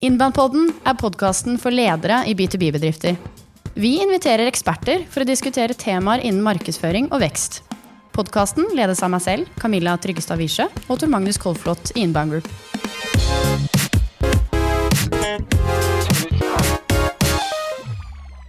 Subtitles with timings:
[0.00, 3.18] Innbandpodden er podkasten for ledere i B2B-bedrifter.
[3.76, 7.58] Vi inviterer eksperter for å diskutere temaer innen markedsføring og vekst.
[8.16, 12.48] Podkasten ledes av meg selv, Camilla Tryggestad Wiesche, og Tor Magnus Kolflot i Inbound Group.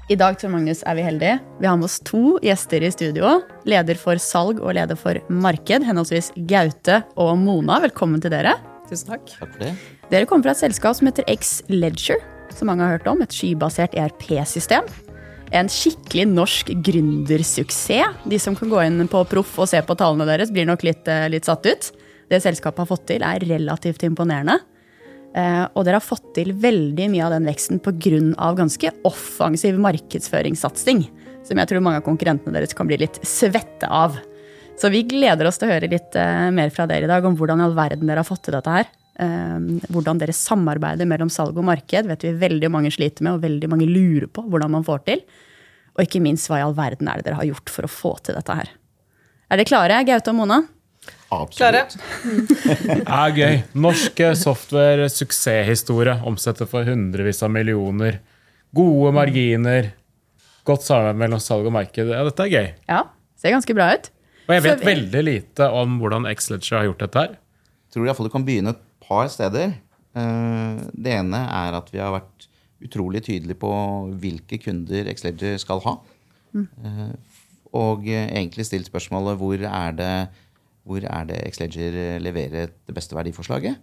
[0.07, 1.37] I dag Tor Magnus, er vi heldige.
[1.59, 3.41] Vi har med oss to gjester i studio.
[3.67, 7.83] Leder for salg og leder for marked, henholdsvis Gaute og Mona.
[7.83, 8.55] Velkommen til dere.
[8.87, 9.27] Tusen takk.
[9.35, 9.75] Takk for det.
[10.11, 12.19] Dere kommer fra et selskap som heter X-Ledger,
[12.51, 13.21] som mange har hørt om.
[13.23, 14.89] Et skybasert ERP-system.
[15.55, 18.17] En skikkelig norsk gründersuksess.
[18.27, 21.07] De som kan gå inn på Proff og se på tallene deres, blir nok litt,
[21.07, 21.91] eh, litt satt ut.
[22.27, 24.59] Det selskapet har fått til, er relativt imponerende.
[25.33, 28.55] Eh, og dere har fått til veldig mye av den veksten pga.
[28.55, 31.07] ganske offensiv markedsføringssatsing.
[31.45, 34.19] Som jeg tror mange av konkurrentene deres kan bli litt svette av.
[34.77, 37.37] Så vi gleder oss til å høre litt eh, mer fra dere i dag om
[37.37, 38.87] hvordan i all verden dere har fått til dette her.
[39.21, 39.57] Eh,
[39.93, 43.69] hvordan dere samarbeider mellom salg og marked vet vi veldig mange sliter med, og veldig
[43.69, 45.21] mange lurer på hvordan man får til.
[45.93, 48.13] Og ikke minst hva i all verden er det dere har gjort for å få
[48.25, 48.71] til dette her.
[49.51, 50.61] Er dere klare, Gaute og Mona?
[51.31, 51.95] Absolutt.
[52.23, 53.55] det er gøy.
[53.83, 56.17] Norske software suksesshistorie.
[56.27, 58.19] Omsetter for hundrevis av millioner.
[58.75, 59.91] Gode marginer.
[60.67, 62.09] Godt samarbeid mellom salg og marked.
[62.13, 62.69] Ja, dette er gøy.
[62.89, 63.01] Ja,
[63.39, 64.09] ser ganske bra ut.
[64.47, 67.37] Og jeg vet Så vi- veldig lite om hvordan X-Ledger har gjort dette her.
[67.91, 68.75] tror i hvert fall du kan begynne
[69.11, 69.75] par steder.
[70.15, 72.47] Eh, Det ene er at vi har vært
[72.81, 73.71] utrolig tydelige på
[74.21, 75.99] hvilke kunder Xledger skal ha.
[76.55, 77.13] Mm.
[77.77, 80.15] Og egentlig stilt spørsmålet hvor er det,
[80.83, 83.77] hvor er det Xledger leverer det beste verdiforslaget?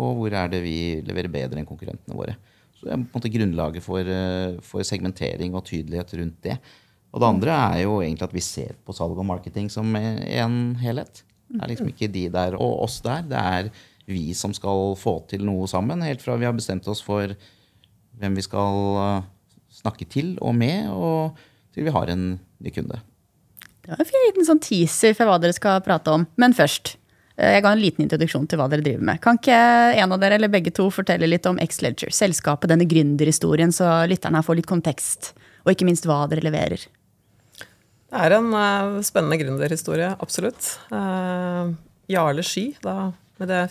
[0.00, 2.36] Og hvor er det vi leverer bedre enn konkurrentene våre?
[2.78, 6.58] Så det er på en måte grunnlaget for, eh, for segmentering og tydelighet rundt det.
[7.14, 10.74] Og det andre er jo egentlig at vi ser på salg og marketing som en
[10.80, 11.22] helhet.
[11.48, 13.22] Det er liksom ikke de der og oss der.
[13.22, 13.70] Det er
[14.08, 17.32] vi som skal få til noe sammen, helt fra vi har bestemt oss for
[18.20, 19.30] hvem vi skal eh,
[19.80, 21.38] snakke til og med, og
[21.74, 23.00] til vi har en ny kunde.
[23.84, 26.26] Det var en fin liten sånn teaser for hva dere skal prate om.
[26.40, 26.94] Men først,
[27.36, 29.20] eh, jeg ga en liten introduksjon til hva dere driver med.
[29.24, 29.60] Kan ikke
[30.00, 34.44] en av dere eller begge to fortelle litt om X-Ledger, selskapet, denne gründerhistorien, så lytterne
[34.44, 35.32] får litt kontekst?
[35.64, 36.86] Og ikke minst hva dere leverer.
[38.14, 40.76] Det er en uh, spennende gründerhistorie, absolutt.
[40.92, 41.72] Uh,
[42.12, 43.10] Jarle Sky, da,
[43.40, 43.62] med det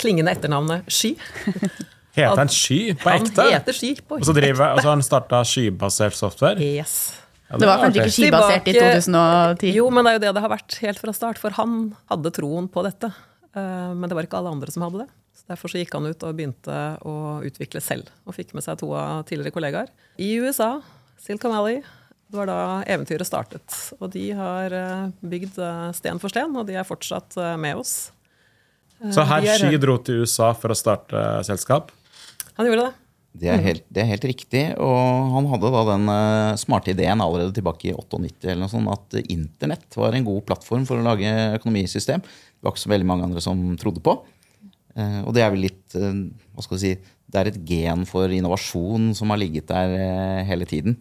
[0.00, 1.14] klingende etternavnet Sky.
[2.16, 3.44] Heter han Sky på ekte?
[3.44, 6.56] Han heter Sky på Og så driver, og så har han starta skybasert software?
[6.64, 6.96] Yes.
[7.50, 9.74] Ja, Det var kanskje ikke skybasert i 2010?
[9.76, 11.76] Jo, men det er jo det det har vært helt fra start, for han
[12.10, 13.12] hadde troen på dette.
[13.54, 15.08] Eh, Men det var ikke alle andre som hadde det.
[15.36, 17.14] Så Derfor så gikk han ut og begynte å
[17.46, 19.92] utvikle selv, og fikk med seg to av tidligere kollegaer.
[20.18, 20.80] I USA,
[21.22, 21.82] Silicon Valley,
[22.26, 22.58] det var da
[22.90, 23.76] eventyret startet.
[24.00, 28.10] Og de har eh, bygd eh, sten for sten, og de er fortsatt med oss.
[29.02, 31.90] Eh, Så her er- Sky dro til USA for å starte selskap?
[32.56, 32.94] Han gjorde det.
[33.36, 34.62] Det er, helt, det er helt riktig.
[34.80, 38.88] Og han hadde da den eh, smarte ideen allerede tilbake i 98 eller noe sånt,
[38.88, 42.22] at eh, internett var en god plattform for å lage økonomisystem.
[42.24, 44.14] Det var ikke så veldig mange andre som trodde på.
[44.96, 46.16] Eh, og det er vel litt eh,
[46.56, 46.94] hva skal vi si,
[47.28, 50.96] Det er et gen for innovasjon som har ligget der eh, hele tiden.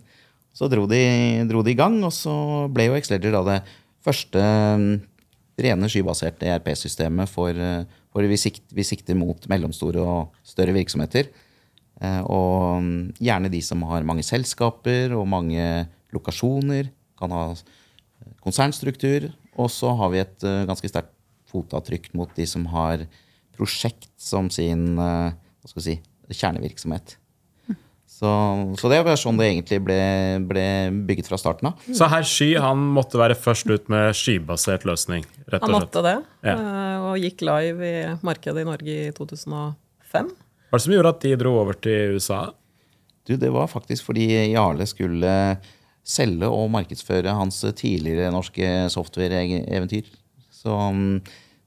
[0.55, 0.99] Så dro de,
[1.47, 3.57] dro de i gang, og så ble jo Xledger da det
[4.03, 4.99] første eh,
[5.57, 11.29] rene skybaserte ERP-systemet for, eh, for vi, sikt, vi sikter mot mellomstore og større virksomheter.
[12.01, 16.91] Eh, Og mm, gjerne de som har mange selskaper og mange lokasjoner.
[17.19, 19.31] Kan ha eh, konsernstruktur.
[19.55, 21.13] Og så har vi et eh, ganske sterkt
[21.51, 23.05] fotavtrykk mot de som har
[23.55, 25.31] prosjekt som sin eh,
[25.79, 25.99] si,
[26.31, 27.15] kjernevirksomhet.
[28.15, 28.29] Så,
[28.79, 29.95] så det var sånn det egentlig ble,
[30.47, 30.65] ble
[31.09, 31.81] bygget fra starten av.
[31.91, 35.89] Så herr Sky han måtte være først ut med skybasert løsning, rett Han og slett.
[35.89, 36.13] måtte det,
[36.47, 36.53] Ja.
[36.55, 40.29] eh, og gikk live i markedet i Norge i 2005.
[40.71, 42.39] Hva er det som gjorde at de dro over til USA?
[43.27, 45.33] Du, det var faktisk fordi Jarle skulle
[46.05, 50.07] selge og markedsføre hans tidligere norske software-eventyr.
[50.55, 50.77] Så,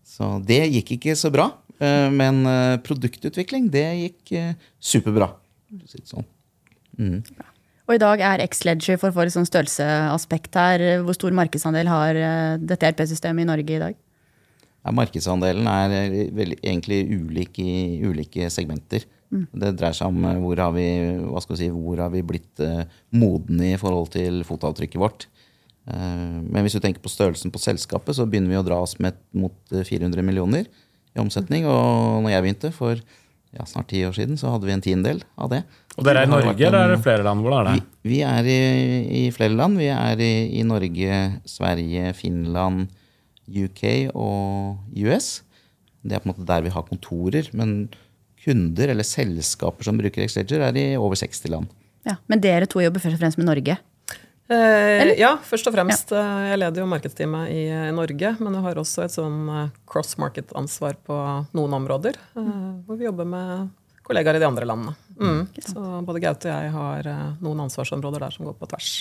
[0.06, 1.50] så det gikk ikke så bra.
[1.78, 5.28] eh, Men eh, produktutvikling, det gikk superbra.
[5.68, 6.24] for
[6.98, 7.22] Sånn.
[7.88, 11.88] Og i dag er X-Ledger, for å få et sånn størrelseaspekt her, hvor stor markedsandel
[11.88, 13.96] har eh, dette RP-systemet i Norge i dag?
[14.84, 15.94] Ja, markedsandelen er
[16.36, 17.70] vel, egentlig ulik i
[18.04, 19.06] ulike segmenter.
[19.28, 20.86] Det dreier seg om eh, hvor har vi,
[21.28, 25.26] hva skal si, hvor har vi blitt uh, modne i forhold til fotavtrykket vårt.
[25.88, 28.96] Uh, men hvis du tenker på størrelsen på selskapet, så begynner vi å dra oss
[29.02, 31.68] med mot eh, 400 millioner i omsetning.
[31.68, 33.04] Og når jeg begynte for
[33.56, 35.62] ja, snart ti år siden, så hadde vi en tiendedel av det.
[35.96, 37.40] Og dere er i Norge, en- eller er det flere land?
[37.42, 37.84] Hvordan er det?
[38.04, 39.78] vi er i, i flere land.
[39.80, 42.88] Vi er i, i Norge, Sverige, Finland,
[43.48, 45.42] UK og US.
[46.04, 47.48] Det er på en måte der vi har kontorer.
[47.56, 47.88] Men
[48.44, 51.66] kunder eller selskaper som bruker Exchanger, er i over 60 land.
[52.06, 53.78] Ja, Men dere to jobber først og fremst med Norge?
[54.48, 56.12] Eh, ja, først og fremst.
[56.14, 56.22] Ja.
[56.54, 60.96] Jeg leder jo markedsteamet i, i Norge, men jeg har også et sånn eh, cross-market-ansvar
[61.04, 61.18] på
[61.58, 62.16] noen områder.
[62.38, 62.54] eh,
[62.86, 63.68] Hvor vi jobber med
[64.08, 64.94] kollegaer i de andre landene.
[65.20, 65.42] Mm.
[65.66, 68.92] Så både Gaute og jeg har eh, noen ansvarsområder der som går på tvers.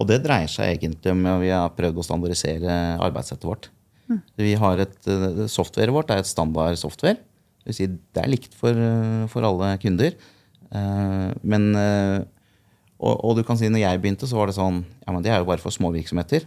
[0.00, 3.68] Og det dreier seg egentlig om at vi har prøvd å standardisere arbeidssettet vårt.
[4.40, 7.20] Vi har et, eh, Softwaret vårt er et standard software.
[7.60, 10.16] Det, vil si det er likt for, eh, for alle kunder.
[10.72, 12.24] Eh, Men eh,
[13.00, 15.32] og, og du kan si når jeg begynte, så var det sånn Ja, men det
[15.32, 16.44] er jo bare for små virksomheter.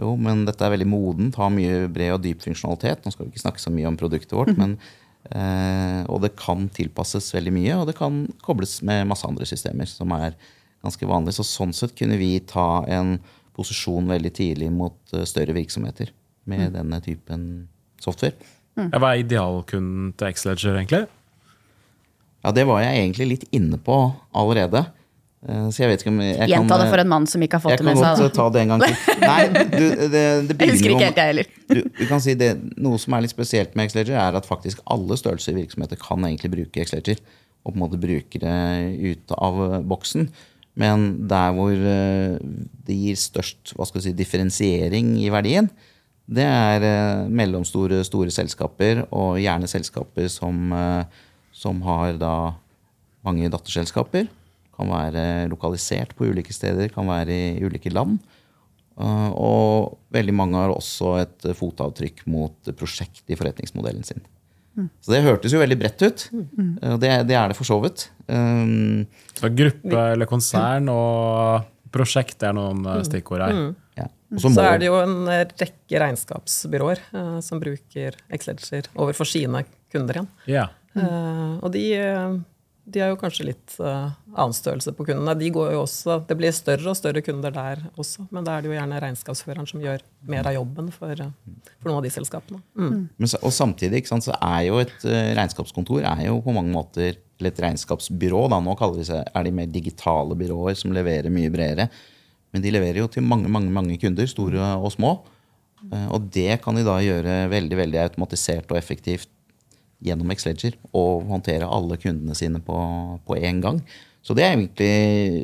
[0.00, 3.04] Jo, men dette er veldig modent, har mye bred og dyp funksjonalitet.
[3.04, 4.78] Nå skal vi ikke snakke så mye om produktet vårt, men
[5.36, 9.90] eh, Og det kan tilpasses veldig mye, og det kan kobles med masse andre systemer
[9.90, 10.38] som er
[10.80, 11.36] ganske vanlig.
[11.36, 13.18] Så sånn sett kunne vi ta en
[13.58, 16.14] posisjon veldig tidlig mot eh, større virksomheter
[16.50, 17.68] med denne typen
[18.00, 18.34] software.
[18.78, 18.88] Mm.
[18.96, 21.04] Hva er idealkunden til X-Ledger, egentlig?
[22.40, 23.98] Ja, det var jeg egentlig litt inne på
[24.32, 24.86] allerede.
[25.48, 27.56] Eh, Så jeg vet ikke om jeg kan Gjenta det for en mann som ikke
[27.56, 28.04] har fått det med seg.
[28.04, 28.96] Jeg kan godt ta det en gang til.
[29.30, 31.52] Nei, du, det, det Jeg husker ikke helt, jeg heller.
[31.70, 34.82] du, du kan si det, Noe som er litt spesielt med Xledger, er at faktisk
[34.90, 37.22] alle størrelser i virksomheter kan egentlig bruke Xledger.
[37.64, 38.56] Og på en måte bruke det
[39.00, 40.28] ut av eh, boksen.
[40.80, 42.36] Men der hvor eh,
[42.86, 45.68] det gir størst hva skal si, differensiering i verdien,
[46.30, 51.24] det er eh, mellomstore store selskaper, og gjerne selskaper som, eh,
[51.56, 52.34] som har da
[53.26, 54.28] mange datterselskaper.
[54.80, 58.18] Kan være lokalisert på ulike steder, kan være i ulike land.
[59.00, 64.24] Uh, og veldig mange har også et fotavtrykk mot prosjekt i forretningsmodellen sin.
[65.04, 66.22] Så det hørtes jo veldig bredt ut.
[66.32, 68.06] og det, det er det for så vidt.
[68.30, 69.04] Um,
[69.36, 73.60] Så gruppe eller konsern og prosjekt er noen eh, stikkord her.
[73.98, 74.06] ja.
[74.30, 79.64] Og så er det jo en eh, rekke regnskapsbyråer uh, som bruker X-Ledger overfor sine
[79.90, 80.30] kunder igjen.
[80.48, 80.68] Ja.
[80.94, 82.38] Uh, og de, eh,
[82.92, 85.34] de er jo kanskje litt uh, annen størrelse på kundene.
[85.38, 88.62] De går jo også, det blir større og større kunder der også, men da er
[88.64, 91.32] det jo gjerne regnskapsføreren som gjør mer av jobben for, eh,
[91.80, 92.60] for noen av de selskapene.
[92.76, 93.00] Mm.
[93.16, 96.54] Men, så- og samtidig ikke sant, så er jo et uh, regnskapskontor er jo på
[96.56, 98.44] mange måter eller et regnskapsbyrå.
[98.52, 98.60] Da.
[98.60, 101.88] Nå kaller de seg, er de mer digitale byråer som leverer mye bredere.
[102.52, 105.14] Men de leverer jo til mange mange, mange kunder, store og små.
[105.88, 109.30] Eh, og det kan de da gjøre veldig veldig automatisert og effektivt
[110.04, 112.76] gjennom Xledger og håndtere alle kundene sine på,
[113.26, 113.80] på én gang.
[114.24, 114.94] Så det er egentlig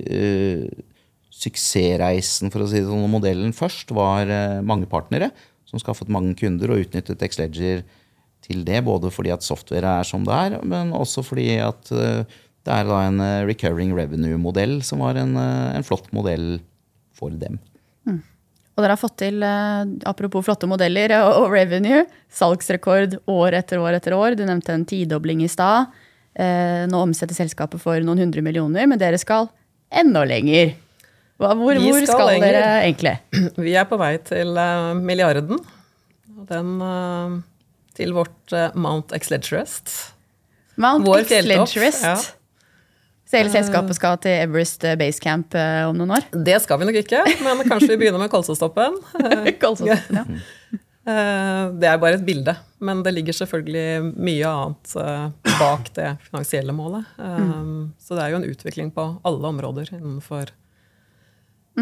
[0.09, 0.87] uh,
[1.33, 3.07] suksessreisen, for å si det sånn.
[3.13, 5.31] Modellen først var uh, mange partnere
[5.67, 7.85] som skaffet mange kunder og utnyttet Xledger
[8.45, 8.83] til det.
[8.87, 12.25] Både fordi at softwaret er som det er, men også fordi at uh,
[12.67, 16.57] det er da en recurring revenue-modell som var en, en flott modell
[17.15, 17.61] for dem.
[18.77, 23.97] Og dere har fått til, eh, apropos flotte modeller og, revenue, salgsrekord år etter år
[23.97, 24.37] etter år.
[24.37, 25.89] Du nevnte en tidobling i stad.
[26.37, 29.49] Eh, nå omsetter selskapet for noen hundre millioner, men dere skal
[29.91, 30.75] enda lenger.
[31.41, 32.53] Hvor, hvor skal skal, lenger.
[32.53, 33.17] dere egentlig?
[33.65, 35.65] Vi er på vei til eh, milliarden.
[36.47, 36.77] Den
[37.97, 40.13] til vårt Mount X-Ledgerest.
[40.77, 41.25] Mount Vår
[43.27, 46.27] Så hele selskapet skal til Everest Base Basecamp eh, om noen år?
[46.47, 49.01] Det skal vi nok ikke, men kanskje vi begynner med Kolsåstoppen.
[49.17, 49.51] Eh,
[49.87, 50.23] ja.
[51.07, 55.25] eh, Det er bare et bilde, men det ligger selvfølgelig mye annet eh,
[55.59, 57.09] bak det finansielle målet.
[57.19, 57.65] Eh,
[57.99, 60.53] Så det er jo en utvikling på alle områder innenfor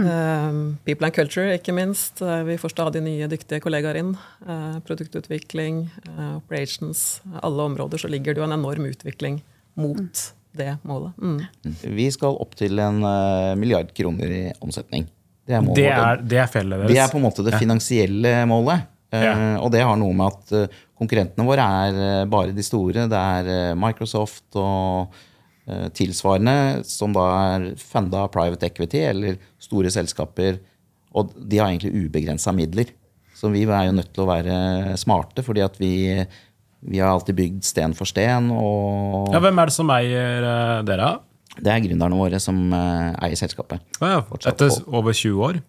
[0.01, 0.57] eh,
[0.89, 2.23] people and culture, ikke minst.
[2.25, 4.15] Eh, Vi får stadig nye dyktige kollegaer inn.
[4.49, 7.21] Eh, Produktutvikling, eh, operations.
[7.43, 9.43] Alle områder så ligger det jo en enorm utvikling
[9.77, 10.25] mot
[10.57, 11.19] det målet.
[11.19, 11.75] Mm.
[11.99, 15.07] Vi skal opp til en uh, milliard kroner i omsetning.
[15.45, 15.83] Det er målet.
[15.83, 16.95] Det er, det er fjellet deres.
[16.95, 18.89] Det er på en måte det finansielle målet.
[19.15, 19.35] Uh, Ja.
[19.63, 23.07] Og det har noe med at uh, konkurrentene våre er bare de store.
[23.11, 25.15] Det er Microsoft og
[25.67, 30.61] eh, tilsvarende, som da er funda private equity eller store selskaper.
[31.15, 32.93] Og de har egentlig ubegrensa midler.
[33.35, 34.57] Så vi er jo nødt til å være
[35.01, 35.93] smarte, fordi at vi,
[36.85, 38.51] vi har alltid bygd sten for sten.
[38.53, 41.13] Og Ja, hvem er det som eier eh, dere?
[41.55, 43.81] det er gründerne våre som eh, eier selskapet.
[44.03, 45.61] Å ja, etter over 20 år?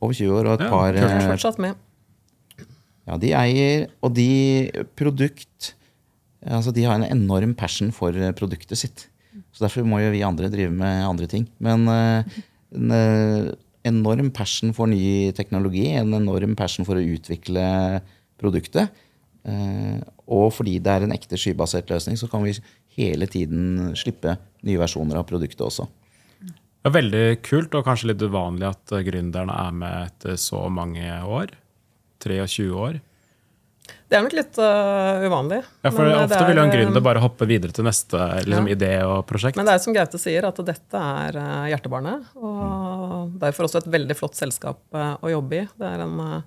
[0.00, 1.10] Over 20 år og et Ja, par kult.
[1.16, 1.74] eh, Fortsatt med.
[3.08, 4.28] Ja, de eier, og de
[4.96, 5.74] produkt
[6.40, 9.02] Altså, de har en enorm passion for produktet sitt.
[9.52, 11.42] Så derfor må jo vi andre drive med andre ting.
[11.60, 11.84] Men
[12.72, 12.92] en
[13.84, 18.00] enorm passion for ny teknologi, en enorm passion for å utvikle
[18.40, 18.88] produktet.
[19.44, 22.52] Eh, Og fordi det er en ekte skybasert løsning, så kan vi
[22.96, 25.88] hele tiden slippe nye versjoner av produktet også.
[26.80, 30.68] Det er veldig kult og kanskje litt uvanlig at eh, gründerne er med etter så
[30.72, 31.50] mange år.
[32.24, 33.00] 23 år.
[34.10, 35.58] Det er nok litt uh, uvanlig.
[35.82, 37.86] Ja, for men, uh, Ofte det er, vil jo en gründer bare hoppe videre til
[37.86, 38.74] neste liksom, Ja.
[38.76, 39.56] idé og prosjekt.
[39.58, 41.38] Men det er som Gaute sier, at dette er
[41.72, 42.28] hjertebarnet.
[42.38, 45.66] Og derfor også et veldig flott selskap uh, å jobbe i.
[45.80, 46.40] Det er en uh,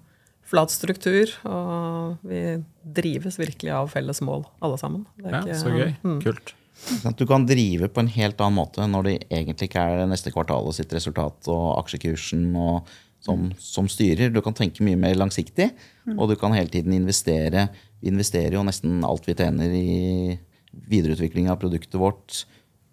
[0.45, 2.41] flat struktur, og vi
[2.83, 5.05] drives virkelig av felles mål, alle sammen.
[5.17, 5.95] Det er ja, ikke- så gøy.
[6.03, 6.19] Mm.
[6.25, 6.53] Kult.
[7.17, 10.67] Du kan drive på en helt annen måte når det egentlig ikke er neste neste
[10.67, 12.87] og sitt resultat og aksjekursen og
[13.23, 14.33] som, som styrer.
[14.33, 15.69] Du kan tenke mye mer langsiktig,
[16.17, 17.69] og du kan hele tiden investere.
[18.01, 20.39] Vi investerer jo nesten alt vi tjener i
[20.89, 22.45] videreutvikling av produktet vårt.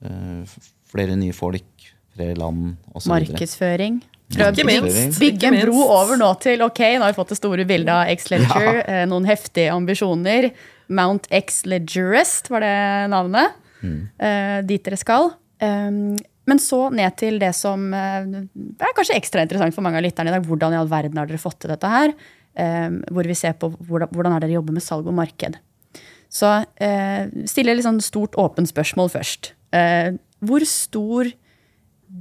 [0.04, 0.44] eh,
[0.90, 1.64] Flere nye folk,
[2.16, 3.08] flere land osv.
[3.12, 4.00] Markedsføring.
[4.30, 5.18] Prøv Ikke minst.
[5.18, 8.12] Bygge en bro over nå til ok, nå har vi fått det store bildet av
[8.12, 8.82] X-Ledger.
[8.84, 9.06] Ja.
[9.10, 10.50] Noen heftige ambisjoner.
[10.90, 12.76] Mount X-Ledgerest var det
[13.12, 13.56] navnet.
[14.20, 15.32] eh, dit dere skal.
[15.60, 16.16] Um,
[16.48, 18.28] men så ned til det som eh,
[18.80, 20.46] er kanskje ekstra interessant for mange av lytterne i dag.
[20.46, 22.14] Hvordan i all verden har dere fått til dette her?
[22.58, 25.58] Um, hvor vi ser på hvordan, hvordan er dere jobber med salg og marked.
[26.30, 29.52] Så eh, stiller litt sånn stort, åpent spørsmål først.
[29.74, 30.14] Eh,
[30.46, 31.30] hvor stor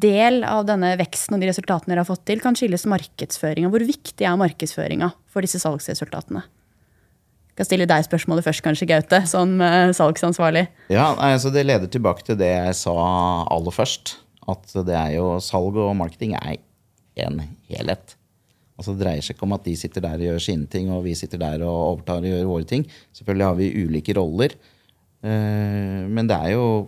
[0.01, 3.71] del av denne veksten og de resultatene dere har fått til, kan skyldes markedsføringa?
[3.73, 6.45] Hvor viktig er markedsføringa for disse salgsresultatene?
[7.49, 10.67] Jeg kan stille deg spørsmålet først, kanskje, Gaute, som eh, salgsansvarlig.
[10.93, 12.93] Ja, altså Det leder tilbake til det jeg sa
[13.51, 14.15] aller først.
[14.49, 16.55] At det er jo salg og marketing er
[17.19, 18.15] en helhet.
[18.79, 21.03] Altså Det dreier seg ikke om at de sitter der og gjør sine ting, og
[21.03, 22.85] vi sitter der og overtar og gjør våre ting.
[23.17, 24.55] Selvfølgelig har vi ulike roller.
[25.19, 26.87] Eh, Men det er jo,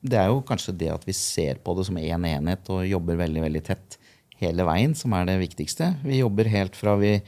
[0.00, 2.86] det er jo kanskje det at vi ser på det som én en enhet og
[2.88, 3.98] jobber veldig veldig tett
[4.40, 5.92] hele veien, som er det viktigste.
[6.04, 7.18] Vi jobber helt fra vi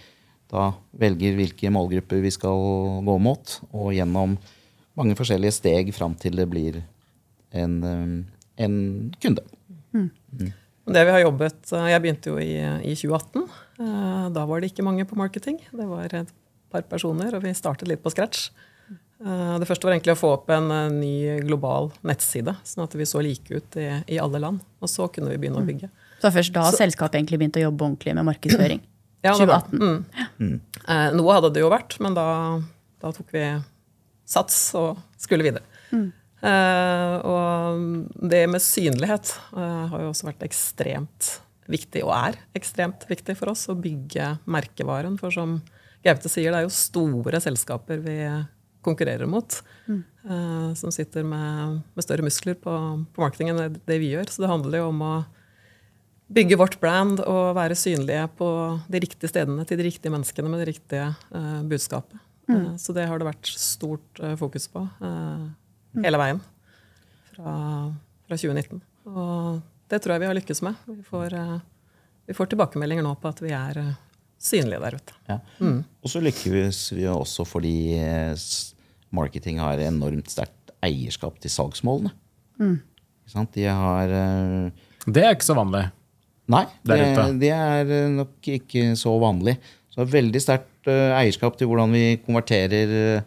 [0.52, 4.36] da velger hvilke målgrupper vi skal gå mot, og gjennom
[4.98, 6.82] mange forskjellige steg fram til det blir
[7.52, 8.76] en, eh, en
[9.20, 9.44] kunde.
[9.92, 13.48] Det vi har jobbet, eh, Jeg begynte jo i, i 2018.
[13.78, 15.60] Eh, Da var det ikke mange på marketing.
[15.70, 16.32] Det var et
[16.70, 18.50] par personer, og vi startet litt på scratch.
[19.22, 21.14] Eh, Det første var egentlig å få opp en eh, ny
[21.46, 24.62] global nettside, sånn at vi så like ut i, i alle land.
[24.82, 25.88] Og så kunne vi begynne å bygge.
[26.18, 28.82] Så det var først da selskapet egentlig begynte å jobbe ordentlig med markedsføring.
[29.22, 29.46] Ja, 2018.
[29.46, 30.40] var- 2018.
[30.42, 30.54] Mm.
[30.82, 32.24] Eh, Noe hadde det jo vært, men da,
[32.98, 33.44] da tok vi
[34.26, 35.62] sats og skulle videre.
[36.42, 41.28] Eh, og det med synlighet eh, har jo også vært ekstremt
[41.70, 45.14] viktig, og er ekstremt viktig for oss, å bygge merkevaren.
[45.22, 45.60] For som
[46.02, 48.16] Gaute sier, det er jo store selskaper vi
[48.82, 52.74] konkurrerer mot, eh, som sitter med, med større muskler på,
[53.14, 54.30] på marketing enn det vi gjør.
[54.32, 55.14] Så det handler jo om å
[56.32, 58.48] bygge vårt brand og være synlige på
[58.92, 62.20] de riktige stedene til de riktige menneskene med det riktige eh, budskapet.
[62.50, 65.44] Eh, så det har det vært stort eh, fokus på eh,
[66.04, 66.40] hele veien
[67.32, 67.56] fra,
[68.26, 68.80] fra 2019.
[69.12, 69.60] Og
[69.92, 70.88] det tror jeg vi har lykkes med.
[70.88, 71.58] Vi får, eh,
[72.30, 73.82] vi får tilbakemeldinger nå på at vi er
[74.42, 75.18] synlige der ute.
[75.28, 75.38] Ja.
[76.02, 77.76] Og så lykkes vi også fordi
[79.14, 82.12] marketing har enormt sterkt eierskap til salgsmålene.
[83.22, 83.52] Ikke sant?
[83.54, 85.86] De har eh, Det er ikke så vanlig.
[86.52, 86.98] Nei, det,
[87.40, 89.56] det er eh, nok ikke så vanlig.
[89.92, 93.22] Så det er veldig sterkt eh, eierskap til hvordan vi konverterer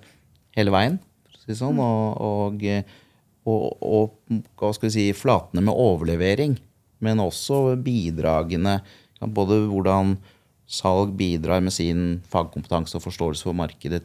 [0.57, 0.99] hele veien.
[1.45, 2.63] Si sånn, og, og,
[3.45, 6.57] og, og hva skal vi si, flatene med overlevering.
[7.05, 8.79] Men også bidragene.
[9.25, 10.15] Både hvordan
[10.65, 14.03] salg bidrar med sin fagkompetanse og forståelse for markedet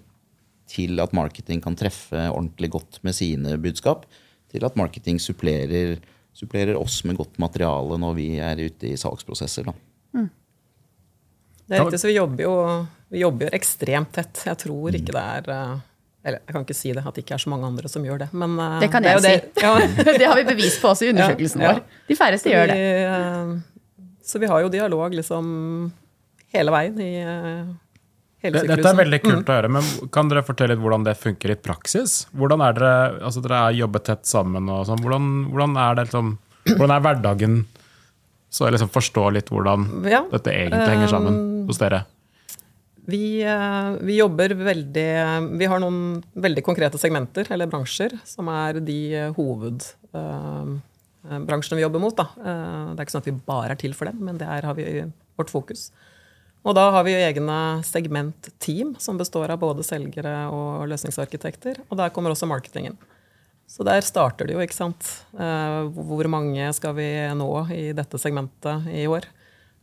[0.70, 4.06] til at marketing kan treffe ordentlig godt med sine budskap.
[4.50, 5.98] Til at marketing supplerer,
[6.36, 9.66] supplerer oss med godt materiale når vi er ute i salgsprosesser.
[9.70, 9.74] Da.
[11.70, 12.54] Det er riktig, så vi jobber jo
[13.10, 14.42] vi jobber jo ekstremt tett.
[14.46, 15.76] Jeg tror ikke det er eh,
[16.26, 18.20] Eller jeg kan ikke si det, at det ikke er så mange andre som gjør
[18.24, 18.28] det.
[18.34, 19.62] Men eh, Det kan jeg det si.
[19.64, 19.72] Ja,
[20.20, 21.78] det har vi bevis på også i undersøkelsen Ja, ja.
[21.78, 22.00] vår.
[22.10, 22.78] De færreste gjør det.
[23.06, 25.46] Eh, så vi har jo dialog liksom
[26.54, 27.12] hele veien i
[28.42, 31.16] hele Det- Dette er veldig kult å høre, men kan dere fortelle litt hvordan det
[31.18, 32.26] funker i praksis?
[32.36, 35.00] Hvordan er dere, altså dere er jobbet tett sammen og sånn.
[35.04, 37.64] Hvordan, hvordan er det liksom, hvordan er hverdagen?
[38.50, 42.04] Så jeg liksom forstår litt hvordan Ja, dette egentlig henger sammen hos dere.
[43.10, 48.80] Vi, eh, vi jobber veldig Vi har noen veldig konkrete segmenter, eller bransjer, som er
[48.80, 52.16] de eh, hovedbransjene vi jobber mot.
[52.16, 52.26] Da.
[52.38, 54.74] Eh, Det er ikke sånn at vi bare er til for dem, men der har
[54.74, 54.84] vi
[55.38, 55.90] vårt fokus.
[56.60, 61.80] Og da har vi jo egne segmentteam som består av både selgere og løsningsarkitekter.
[61.88, 62.98] Og der kommer også marketingen.
[63.70, 65.06] Så der starter det jo, ikke sant.
[65.38, 69.28] Eh, Hvor mange skal vi nå i dette segmentet i år?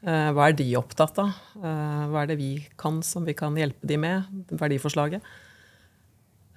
[0.05, 1.33] Eh, Hva er de opptatt av?
[1.55, 4.27] Eh, Hva er det vi kan som vi kan hjelpe de med?
[4.51, 5.23] Verdiforslaget.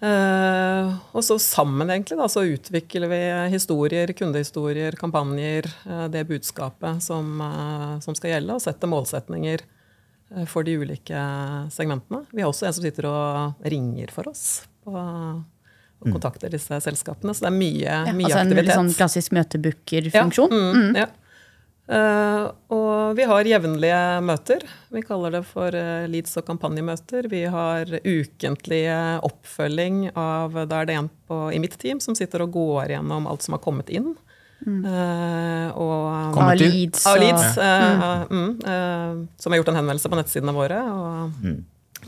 [0.02, 3.24] Eh, Og så sammen egentlig da, så utvikler vi
[3.56, 5.70] historier, kundehistorier, kampanjer,
[6.10, 7.38] det budskapet som,
[8.02, 9.64] som skal gjelde, og setter målsetninger
[10.46, 11.20] for de ulike
[11.74, 12.24] segmentene.
[12.30, 17.34] Vi har også en som sitter og ringer for oss på, og kontakter disse selskapene.
[17.34, 18.76] Så det er mye, Ja, mye altså en aktivitet.
[18.78, 20.54] sånn klassisk møtebooker-funksjon.
[20.54, 21.08] Ja, mm, ja.
[21.90, 24.62] Uh, og vi har jevnlige møter.
[24.94, 27.26] Vi kaller det for eh, leads- og kampanjemøter.
[27.32, 32.44] Vi har ukentlige oppfølging av Da er det en på, i mitt team som sitter
[32.46, 34.12] og går gjennom alt som har kommet inn.
[34.66, 37.06] Eh, og Alids.
[37.08, 41.40] Av uh, eh, mm, uh, som har gjort en henvendelse på nettsidene våre og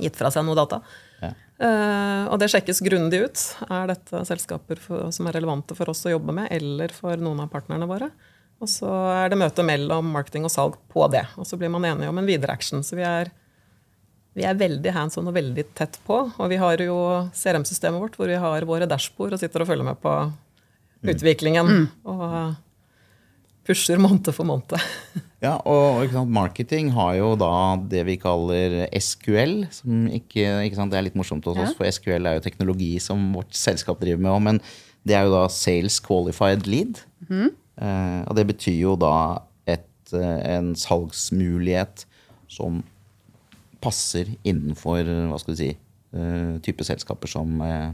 [0.01, 0.81] gitt fra seg noe data.
[1.23, 1.33] Ja.
[1.63, 3.45] Eh, og det sjekkes grundig ut.
[3.69, 7.45] Er dette selskaper for, som er relevante for oss å jobbe med, eller for noen
[7.45, 8.11] av partnerne våre?
[8.63, 11.25] Og så er det møte mellom marketing og salg på det.
[11.37, 12.85] Og så blir man enige om en videre action.
[12.87, 13.33] Så vi er,
[14.39, 16.21] vi er veldig hands on og veldig tett på.
[16.31, 16.97] Og vi har jo
[17.35, 20.15] CRM-systemet vårt hvor vi har våre dashbord og sitter og følger med på
[21.03, 21.89] utviklingen.
[22.09, 22.55] Og
[23.67, 24.75] pusher måned for måned.
[25.43, 27.51] Ja, og sant, marketing har jo da
[27.91, 29.65] det vi kaller SQL.
[29.75, 32.93] Som ikke, ikke sant, det er litt morsomt hos oss, for SQL er jo teknologi
[33.03, 34.47] som vårt selskap driver med.
[34.47, 34.63] Men
[35.07, 37.03] det er jo da Sales Qualified Lead.
[37.27, 39.15] Eh, og det betyr jo da
[39.67, 42.05] et, eh, en salgsmulighet
[42.53, 42.83] som
[43.83, 45.71] passer innenfor hva skal vi si,
[46.15, 47.91] eh, type selskaper som eh,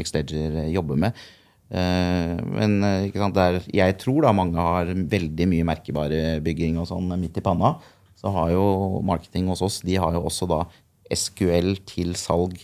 [0.00, 1.26] Xleger jobber med.
[1.66, 6.78] Eh, men eh, ikke sant, det er, jeg tror da mange har veldig mye merkevarebygging
[6.82, 7.74] og sånn midt i panna.
[8.16, 10.64] Så har jo marketing hos oss de har jo også da
[11.12, 12.56] SQL til salg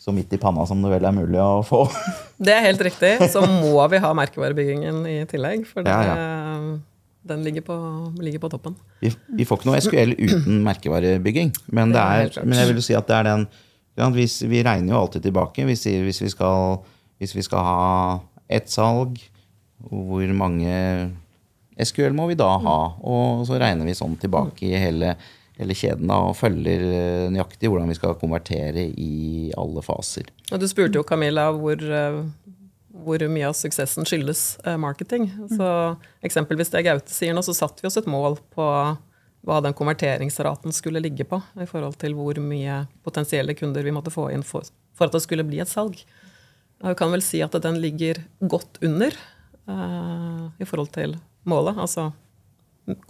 [0.00, 1.84] så midt i panna som det vel er mulig å få.
[2.40, 3.18] Det er helt riktig.
[3.28, 5.66] Så må vi ha merkevarebyggingen i tillegg.
[5.68, 6.14] For det, Ja,
[7.28, 7.74] den ligger på,
[8.16, 8.78] ligger på toppen.
[9.04, 11.52] Vi, vi får ikke noe SQL uten merkevarebygging.
[11.68, 13.44] Men, det er men jeg vil jo si at det er den
[13.98, 15.66] ja, vi, vi regner jo alltid tilbake.
[15.68, 16.80] Vi sier hvis vi skal,
[17.20, 17.84] hvis vi skal ha
[18.50, 19.20] ett salg,
[19.88, 20.74] hvor mange
[21.80, 22.78] SQL må vi da ha?
[23.00, 25.14] Og så regner vi sånn tilbake i hele,
[25.58, 30.28] hele kjeden og følger eh, nøyaktig hvordan vi skal konvertere i alle faser.
[30.50, 32.20] Og du spurte jo Camilla hvor, eh,
[33.04, 35.30] hvor mye av suksessen skyldes eh, marketing.
[35.54, 35.70] Så
[36.26, 38.66] eksempelvis det Gaute sier nå, så satte vi oss et mål på
[39.40, 44.12] hva den konverteringsraten skulle ligge på i forhold til hvor mye potensielle kunder vi måtte
[44.12, 46.02] få inn for, for at det skulle bli et salg.
[46.80, 49.14] Jeg kan vel si at den ligger godt under
[49.68, 51.16] uh, i forhold til
[51.48, 51.76] målet.
[51.76, 52.08] Altså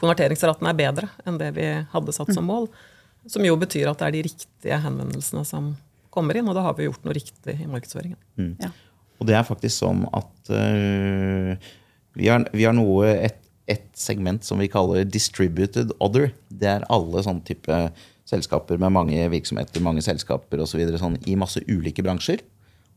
[0.01, 2.69] konverteringsraten er bedre enn det vi hadde satt som mål.
[3.31, 5.75] Som jo betyr at det er de riktige henvendelsene som
[6.11, 8.19] kommer inn, og da har vi gjort noe riktig i markedsføringen.
[8.59, 8.73] Ja.
[9.21, 11.55] Og det er faktisk sånn at uh,
[12.19, 13.39] vi, har, vi har noe, et,
[13.71, 16.33] et segment som vi kaller distributed other.
[16.49, 17.83] Det er alle sånne type
[18.31, 22.43] selskaper med mange virksomheter, mange selskaper og så videre, sånn, i masse ulike bransjer.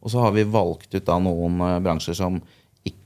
[0.03, 2.39] Og så har vi valgt ut da noen øh, bransjer som
[2.83, 2.99] ikke,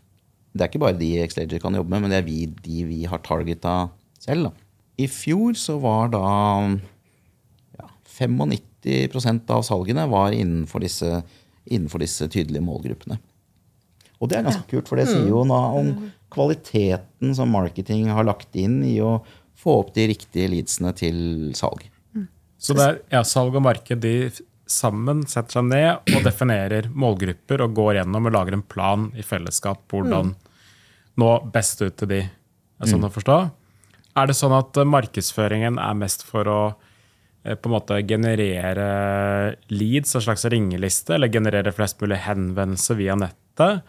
[0.54, 3.04] Det er ikke bare de Xlager kan jobbe med, men det er vi, de vi
[3.06, 4.50] har targeta selv.
[4.50, 4.68] Da.
[4.98, 6.24] I fjor så var da
[7.78, 11.22] ja, 95% av salgene var innenfor disse,
[11.70, 13.20] innenfor disse tydelige målgruppene.
[14.18, 15.92] Og det er ganske kult, for det sier jo noe om
[16.34, 19.20] kvaliteten som marketing har lagt inn i å
[19.58, 21.20] få opp de riktige leadsene til
[21.58, 21.86] salg.
[22.58, 24.16] Så det er ja, salg og marked de
[24.72, 29.26] sammen setter seg ned og definerer målgrupper og går gjennom og lager en plan i
[29.26, 30.34] fellesskap hvordan
[31.18, 32.20] nå best ut til de.
[32.78, 33.38] Er sånn å forstå?
[34.18, 36.62] Er det sånn at eh, markedsføringen er mest for å
[37.44, 38.90] eh, på en måte generere
[39.74, 43.86] leads, en slags ringeliste, eller generere flest mulig henvendelser via nettet?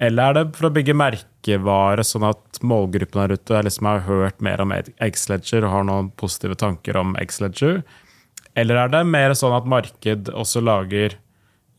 [0.00, 4.40] Eller er det for å bygge merkevare, sånn at målgruppen der ute liksom har hørt
[4.44, 7.82] mer om X-Ledger og har noen positive tanker om X-Ledger?
[8.58, 11.16] Eller er det mer sånn at marked også lager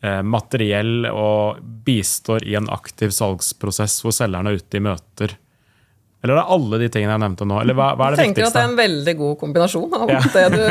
[0.04, 5.36] eh, materiell og bistår i en aktiv salgsprosess hvor selgerne er ute i møter?
[6.22, 7.56] Eller er det alle de tingene jeg nevnte nå?
[7.64, 10.04] Eller hva, hva er det Jeg tenker at det er en veldig god kombinasjon av
[10.06, 10.66] alt, det, du,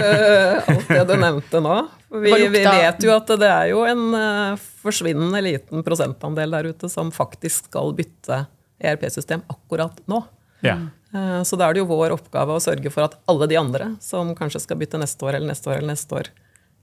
[0.74, 1.78] alt det du nevnte nå.
[2.10, 6.90] Vi, vi vet jo at det er jo en eh, forsvinnende liten prosentandel der ute
[6.92, 8.44] som faktisk skal bytte
[8.80, 10.22] ERP-system akkurat nå.
[10.66, 10.76] Ja.
[11.14, 13.94] Eh, Så da er det jo vår oppgave å sørge for at alle de andre
[14.02, 16.30] som kanskje skal bytte neste år eller neste år eller neste år,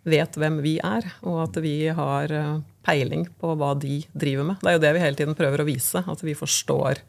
[0.07, 4.59] vet hvem vi er, og at vi har eh, peiling på hva de driver med.
[4.63, 7.03] Det er jo det vi hele tiden prøver å vise, at vi forstår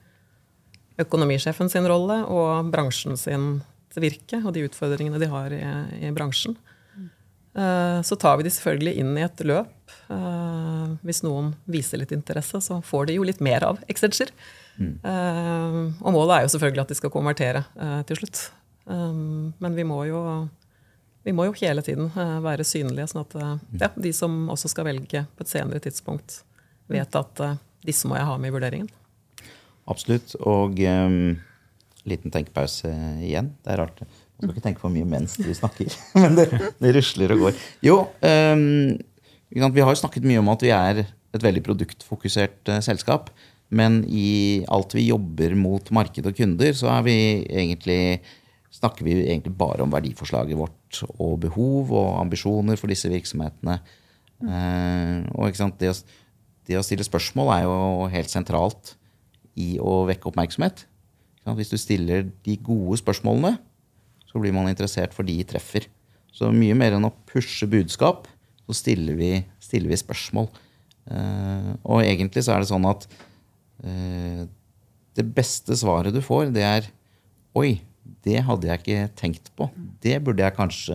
[0.99, 3.61] økonomisjefen sin rolle og bransjen sin
[3.99, 5.63] virke og de utfordringene de har i,
[6.07, 6.55] i bransjen.
[7.59, 9.95] Eh, Så tar vi de selvfølgelig inn i et løp.
[10.11, 14.31] Eh, Hvis noen viser litt interesse, så får de jo litt mer av Exedger.
[14.79, 17.65] Eh, Og målet er jo selvfølgelig at de skal konvertere
[18.07, 18.51] til slutt.
[18.89, 20.49] Men vi må jo,
[21.25, 23.35] vi må jo hele tiden være synlige, sånn at
[23.83, 26.43] ja, de som også skal velge på et senere tidspunkt,
[26.89, 27.43] vet at
[27.85, 28.89] disse må jeg ha med i vurderingen.
[29.89, 30.35] Absolutt.
[30.41, 31.37] Og um,
[32.09, 32.89] liten tenkepause
[33.21, 33.53] igjen.
[33.65, 34.03] Det er rart.
[34.39, 35.91] Man skal ikke tenke for mye mens du snakker,
[36.23, 36.49] men det,
[36.79, 37.63] det rusler og går.
[37.83, 38.95] Jo, um,
[39.51, 43.33] vi har snakket mye om at vi er et veldig produktfokusert uh, selskap.
[43.69, 48.23] Men i alt vi jobber mot marked og kunder, så vi egentlig,
[48.73, 53.81] snakker vi egentlig bare om verdiforslaget vårt og behov og ambisjoner for disse virksomhetene.
[54.39, 55.97] Uh, og det å,
[56.65, 57.79] det, å, stille spørsmål er jo
[58.13, 58.95] helt sentralt
[59.59, 60.87] i å vekke oppmerksomhet.
[61.59, 63.57] Hvis du stiller de gode spørsmålene,
[64.39, 65.89] så blir man interessert for de treffer.
[66.31, 68.29] Så mye mer enn å pushe budskap,
[68.69, 70.47] så stiller vi, stiller vi spørsmål.
[71.09, 73.07] Uh, og egentlig så er det sånn at
[73.83, 74.45] uh,
[75.19, 76.89] det beste svaret du får, det er
[77.59, 77.81] Oi,
[78.23, 79.67] det hadde jeg ikke tenkt på.
[80.05, 80.95] Det burde jeg kanskje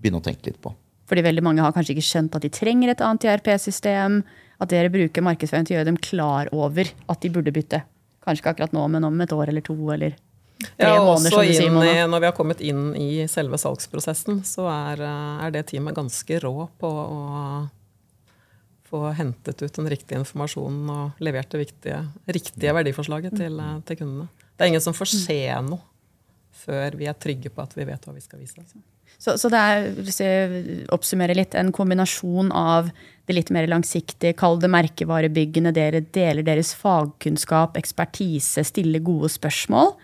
[0.00, 0.70] begynne å tenke litt på.
[1.10, 4.22] Fordi veldig mange har kanskje ikke skjønt at de trenger et annet IRP-system.
[4.62, 7.82] At dere bruker markedsføring til å gjøre dem klar over at de burde bytte.
[8.24, 10.16] Kanskje ikke akkurat nå, men om et år eller to eller
[10.58, 11.30] tre ja, måneder.
[11.30, 15.50] som du sier, Når vi har kommet inn i selve salgsprosessen, så er, eh, er,
[15.54, 17.68] det teamet ganske rå på å
[18.86, 23.96] få hentet ut den riktige informasjonen og levert det viktige, riktige verdiforslaget til, eh, til,
[23.96, 24.28] kundene.
[24.56, 25.82] Det er ingen som får se noe
[26.66, 28.62] før vi er trygge på at vi vet hva vi skal vise.
[29.18, 32.90] Så, så det er, hvis jeg oppsummerer litt, en kombinasjon av
[33.26, 39.94] det litt mer langsiktige, kall det merkevarebyggende, dere deler deres fagkunnskap, ekspertise, stiller gode spørsmål.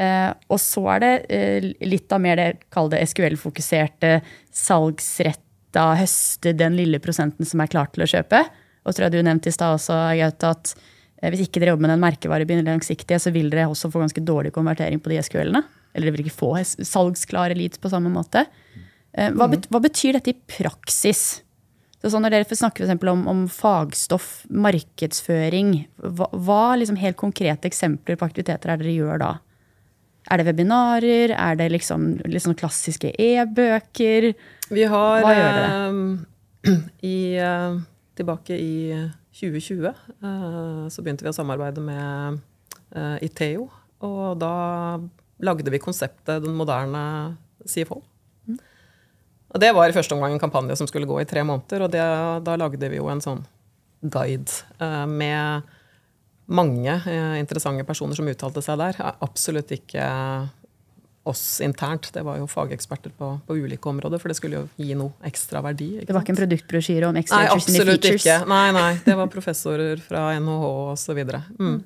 [0.00, 4.20] Eh, og så er det eh, litt av mer det, kall det SQL-fokuserte,
[4.56, 8.40] salgsretta, høste den lille prosenten som er klar til å kjøpe.
[8.86, 10.72] Og tror jeg du nevnte i stad også, Gaute, at
[11.20, 14.24] eh, hvis ikke dere jobber med den merkevarebyggende langsiktige, så vil dere også få ganske
[14.24, 15.62] dårlig konvertering på de SQL-ene.
[15.92, 18.46] Eller dere vil ikke få salgsklare leads på samme måte.
[19.10, 21.40] Hva, bet, hva betyr dette i praksis?
[22.00, 27.66] Så sånn når dere snakker for om, om fagstoff, markedsføring, hva, hva liksom helt konkrete
[27.68, 29.32] eksempler på aktiviteter er dere gjør da?
[30.30, 31.34] Er det webinarer?
[31.34, 34.30] Er det liksom, liksom klassiske e-bøker?
[34.70, 35.70] Vi har Hva gjør dere?
[35.90, 36.76] Uh,
[37.14, 37.80] i, uh,
[38.18, 38.74] tilbake i
[39.34, 42.40] 2020 uh, så begynte vi å samarbeide med
[43.22, 43.68] Iteo.
[44.02, 44.54] Og da
[45.46, 48.00] lagde vi konseptet Den moderne CFO.
[48.48, 48.58] Mm.
[49.54, 51.84] Og det var i første omgang en kampanje som skulle gå i tre måneder.
[51.86, 52.02] Og det,
[52.46, 53.44] da lagde vi jo en sånn
[54.00, 55.68] guide eh, med
[56.50, 58.98] mange eh, interessante personer som uttalte seg der.
[59.22, 60.06] Absolutt ikke
[61.30, 62.10] oss internt.
[62.14, 65.62] Det var jo fageksperter på, på, ulike områder, for det skulle jo gi noe ekstra
[65.64, 65.92] verdi.
[66.00, 68.38] det var ikke en produktbrosjyre om extra nei, absolutt Ikke.
[68.50, 68.92] Nei, nei.
[69.04, 71.20] Det var professorer fra NHH osv.
[71.60, 71.76] Mm.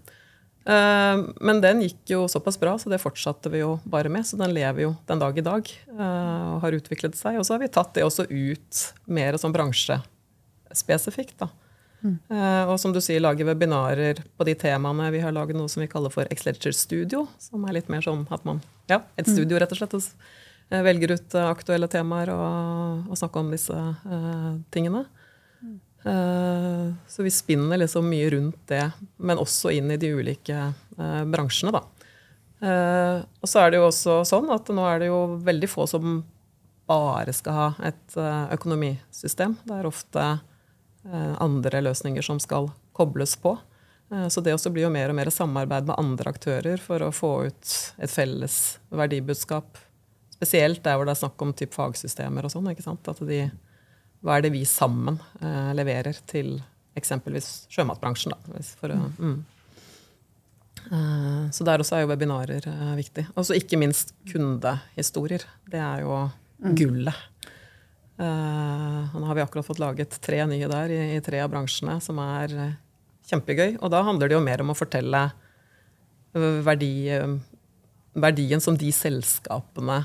[0.65, 4.27] Eh, men den gikk jo såpass bra, så det fortsatte vi jo bare med.
[4.27, 7.41] Så den lever jo den dag i dag eh, og har utviklet seg.
[7.41, 11.37] Og så har vi tatt det også ut mer som bransjespesifikt.
[11.43, 11.51] da.
[12.05, 12.17] Mm.
[12.29, 15.11] Uh, og som du sier, lage webinarer på de temaene.
[15.15, 17.25] Vi har laget noe som vi kaller for X-Ledger Studio.
[17.41, 18.63] Som er litt mer sånn at man
[18.93, 19.33] Ja, et mm.
[19.33, 19.97] studio, rett og slett.
[19.97, 20.05] Og
[20.75, 23.81] uh, velger ut uh, aktuelle temaer og, og snakker om disse
[24.75, 25.07] tingene.
[26.05, 30.57] Eh, så vi spinner liksom mye rundt det, men også inn i de ulike
[30.99, 31.81] uh, bransjene, da.
[32.65, 35.89] Eh, og så er det jo også sånn at nå er det jo veldig få
[35.89, 36.19] som
[36.85, 38.17] bare skal ha et
[38.53, 39.55] økonomisystem.
[39.65, 40.25] Det er ofte
[41.05, 43.51] andre løsninger som skal kobles på.
[44.33, 47.33] Så det også blir jo mer og mer samarbeid med andre aktører for å få
[47.51, 48.57] ut et felles
[48.89, 49.77] verdibudskap.
[50.33, 52.71] Spesielt der hvor det er snakk om typ fagsystemer og sånn.
[52.73, 53.11] ikke sant?
[53.11, 53.43] At de
[54.25, 56.57] hva er det vi sammen eh, leverer til
[56.97, 58.33] eksempelvis sjømatbransjen?
[58.33, 59.35] Da, for, mm.
[60.89, 63.27] uh, så der også er jo webinarer uh, viktig.
[63.35, 65.45] Og så ikke minst kundehistorier.
[65.69, 66.73] Det er jo mm.
[66.81, 67.27] gullet.
[68.15, 71.97] Uh, nå har vi akkurat fått laget tre nye der i, i tre av bransjene,
[72.05, 72.55] som er
[73.31, 73.79] kjempegøy.
[73.81, 75.25] Og da handler det jo mer om å fortelle
[76.35, 77.15] verdi,
[78.19, 80.01] verdien som de selskapene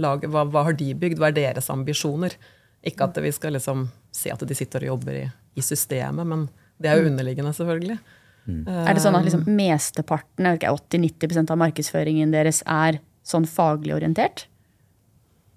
[0.00, 0.30] lager.
[0.32, 1.20] Hva, hva, har de bygd?
[1.20, 2.36] Hva er deres ambisjoner?
[2.84, 5.24] Ikke at vi skal liksom se at de sitter og jobber i,
[5.60, 6.46] i systemet, men
[6.80, 7.10] det er jo mm.
[7.12, 7.98] underliggende, selvfølgelig.
[8.44, 8.64] Mm.
[8.68, 14.46] Er det sånn at liksom mesteparten, 80-90% av markedsføringen deres er sånn faglig orientert?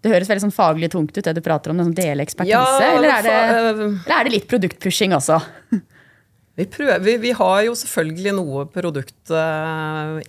[0.08, 2.56] Det høres veldig sånn faglig tungt ut, det du prater om, sånn dele ekspertise.
[2.56, 5.42] Ja, eller, er det, eller, er det, litt produktpushing også?
[6.58, 9.34] Vi, prøver, vi, vi, har jo selvfølgelig noe produkt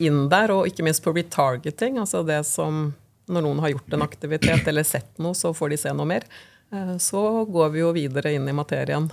[0.04, 1.96] inn der, og ikke minst på retargeting.
[2.02, 2.90] Altså det som
[3.28, 6.26] når noen har gjort en aktivitet eller sett noe, så får de se noe mer.
[6.72, 9.08] Eh, så går vi jo videre inn i materien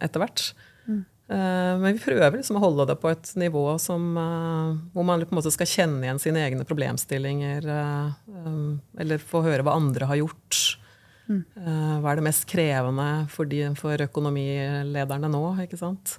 [0.00, 0.50] etter hvert.
[1.28, 1.36] Mm.
[1.36, 4.10] Eh, men vi prøver liksom å holde det på et nivå som,
[4.94, 7.68] hvor man på en måte skal kjenne igjen sine egne problemstillinger.
[8.98, 10.62] Eller få høre hva andre har gjort.
[11.28, 11.42] Mm.
[12.00, 15.44] Hva er det mest krevende for, de, for økonomilederne nå?
[15.66, 16.16] ikke sant?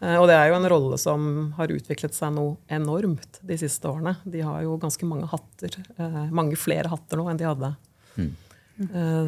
[0.00, 1.24] Eh, Og det er jo en rolle som
[1.58, 4.16] har utviklet seg noe enormt de siste årene.
[4.24, 7.74] De har jo ganske mange hatter, eh, mange flere hatter nå enn de hadde
[8.16, 8.30] mm.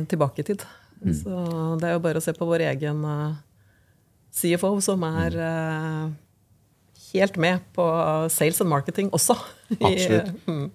[0.09, 0.65] tilbake i tid.
[1.03, 1.33] Så
[1.81, 3.41] det er jo bare å se på vår egen eh,
[4.33, 6.11] CFO, som er eh,
[7.13, 7.87] helt med på
[8.33, 9.37] sales and marketing også.
[9.79, 10.33] Absolutt.
[10.49, 10.67] mm.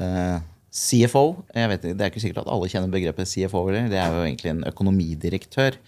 [0.00, 0.38] uh,
[0.76, 1.24] CFO,
[1.56, 3.62] jeg vet, det er ikke sikkert at alle kjenner begrepet CFO.
[3.70, 3.88] Eller?
[3.92, 5.78] Det er jo egentlig en økonomidirektør.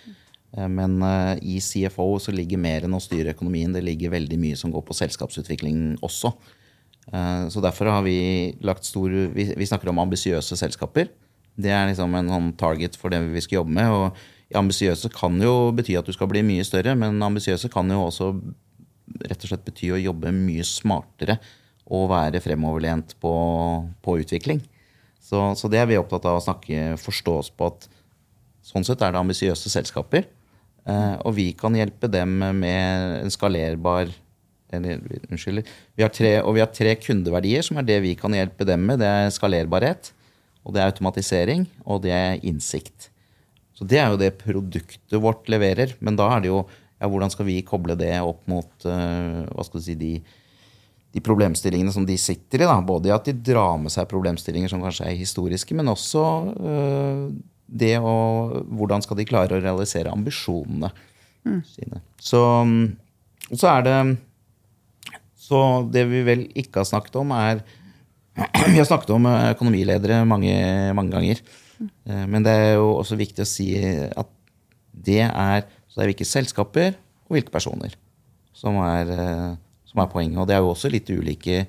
[0.56, 3.74] Eh, Men uh, i CFO så ligger mer enn å styre økonomien.
[3.74, 6.32] Det ligger veldig mye som går på selskapsutvikling også.
[7.12, 11.08] Eh, Så derfor har vi lagt stor Vi, vi snakker om ambisiøse selskaper.
[11.58, 13.90] Det er liksom en sånn target for det vi skal jobbe med.
[13.90, 14.16] Og
[14.56, 18.30] ambisiøse kan jo bety at du skal bli mye større, men ambisiøse kan jo også
[19.28, 21.38] rett og slett bety å jobbe mye smartere
[21.88, 23.32] og være fremoverlent på,
[24.04, 24.60] på utvikling.
[25.20, 27.88] Så, så det er vi opptatt av å snakke, forstå oss på at
[28.64, 30.28] sånn sett er det ambisiøse selskaper.
[30.88, 34.12] Eh, og vi kan hjelpe dem med en skalerbar
[34.68, 35.62] Unnskyld.
[35.96, 38.82] Vi har tre, og vi har tre kundeverdier som er det vi kan hjelpe dem
[38.84, 39.00] med.
[39.00, 40.10] Det er skalerbarhet,
[40.60, 43.08] og det er automatisering, og det er innsikt.
[43.78, 45.94] Så det er jo det produktet vårt leverer.
[46.02, 46.64] Men da er det jo
[46.98, 50.16] ja, hvordan skal vi koble det opp mot uh, hva skal du si, de,
[51.14, 52.66] de problemstillingene som de sitter i.
[52.66, 52.80] Da.
[52.82, 56.24] Både i at de drar med seg problemstillinger som kanskje er historiske, men også
[56.58, 57.28] uh,
[57.68, 58.16] det å
[58.64, 60.88] Hvordan skal de klare å realisere ambisjonene
[61.68, 62.00] sine.
[62.20, 62.96] Så, mm,
[63.52, 63.98] og så er det
[65.38, 65.60] Så
[65.92, 67.62] det vi vel ikke har snakket om, er
[68.72, 70.52] Vi har snakket om eh, økonomiledere mange,
[70.94, 71.40] mange ganger.
[71.80, 74.34] Eh, Men det er jo også viktig å si at
[74.92, 76.96] det er, det er hvilke selskaper
[77.28, 77.94] og hvilke personer
[78.56, 79.52] som er, eh,
[79.86, 80.40] som er poenget.
[80.40, 81.66] Og det er jo også litt ulike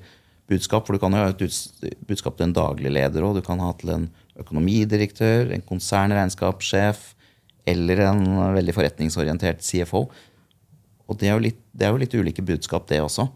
[0.50, 1.44] budskap, for du kan jo ha et
[2.08, 4.08] budskap til en daglig leder og du kan ha til en
[4.40, 7.14] økonomidirektør, en konsernregnskapssjef
[7.70, 8.24] eller en
[8.56, 10.08] veldig forretningsorientert CFO.
[11.10, 13.28] Og det er, jo litt, er jo litt ulike budskap, det også.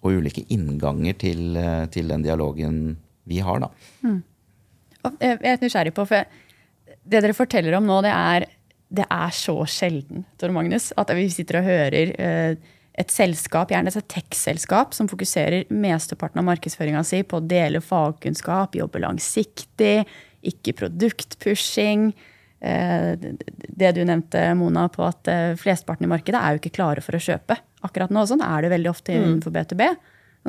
[0.00, 2.96] Og ulike innganger til, eh, til den dialogen
[3.28, 3.68] vi har, da.
[4.08, 4.29] Og
[5.20, 6.24] Jeg er litt nysgjerrig på, for
[7.10, 8.46] det dere forteller om nå, det er,
[8.90, 13.92] det er så sjelden, Tor Magnus, at vi sitter og hører eh, et selskap, gjerne
[13.92, 20.02] et tech-selskap, som fokuserer mesteparten av markedsføringa si på å dele fagkunnskap, jobbe langsiktig,
[20.50, 22.10] ikke produktpushing.
[22.60, 23.14] Eh,
[23.80, 27.16] Det du nevnte, Mona, på at eh, flesteparten i markedet er jo ikke klare for
[27.16, 27.56] å kjøpe.
[27.86, 29.86] Akkurat nå sånn er det veldig ofte innenfor B2B.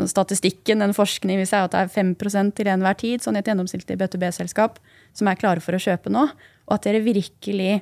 [0.07, 3.97] Statistikken, den forskning viser at det er 5% til enhver tid sånn i et gjennomsnittlig
[3.99, 4.79] B2B-selskap
[5.17, 6.29] som er klare for å kjøpe nå.
[6.69, 7.81] Og at dere virkelig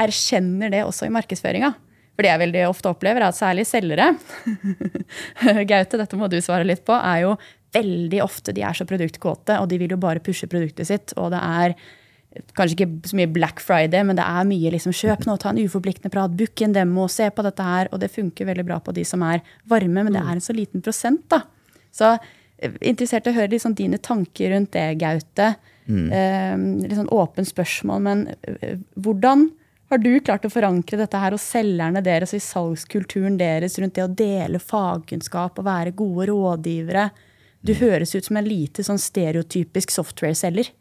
[0.00, 1.74] erkjenner det også i markedsføringa.
[2.14, 4.12] For det jeg veldig ofte opplever, er at særlig selgere
[5.70, 7.34] Gaute, dette må du svare litt på, er jo
[7.74, 11.14] veldig ofte de er så produktkåte, og de vil jo bare pushe produktet sitt.
[11.18, 11.74] Og det er
[12.56, 15.60] kanskje ikke så mye Black Friday, men det er mye liksom kjøp nå, ta en
[15.62, 17.90] uforpliktende prat, book en demo, se på dette her.
[17.92, 20.56] Og det funker veldig bra på de som er varme, men det er en så
[20.56, 21.44] liten prosent, da.
[21.94, 25.54] Så eh, interessert i å høre liksom dine tanker rundt det, Gaute.
[25.84, 29.50] Eh, litt sånn åpent spørsmål, men eh, hvordan
[29.92, 33.94] har du klart å forankre dette her hos selgerne deres og i salgskulturen deres rundt
[33.98, 37.10] det å dele fagkunnskap og være gode rådgivere?
[37.64, 40.72] Du høres ut som en lite sånn stereotypisk software-selger.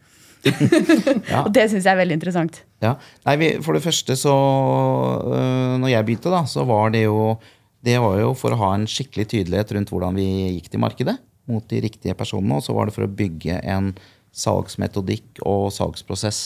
[1.31, 1.43] Ja.
[1.45, 2.61] Og det syns jeg er veldig interessant.
[2.83, 2.95] Ja.
[3.27, 7.37] Nei, vi, for det første så øh, Når jeg begynte, da, så var det jo
[7.83, 10.27] Det var jo for å ha en skikkelig tydelighet rundt hvordan vi
[10.57, 11.15] gikk til markedet
[11.51, 12.55] mot de riktige personene.
[12.59, 13.91] Og så var det for å bygge en
[14.33, 16.39] salgsmetodikk og salgsprosess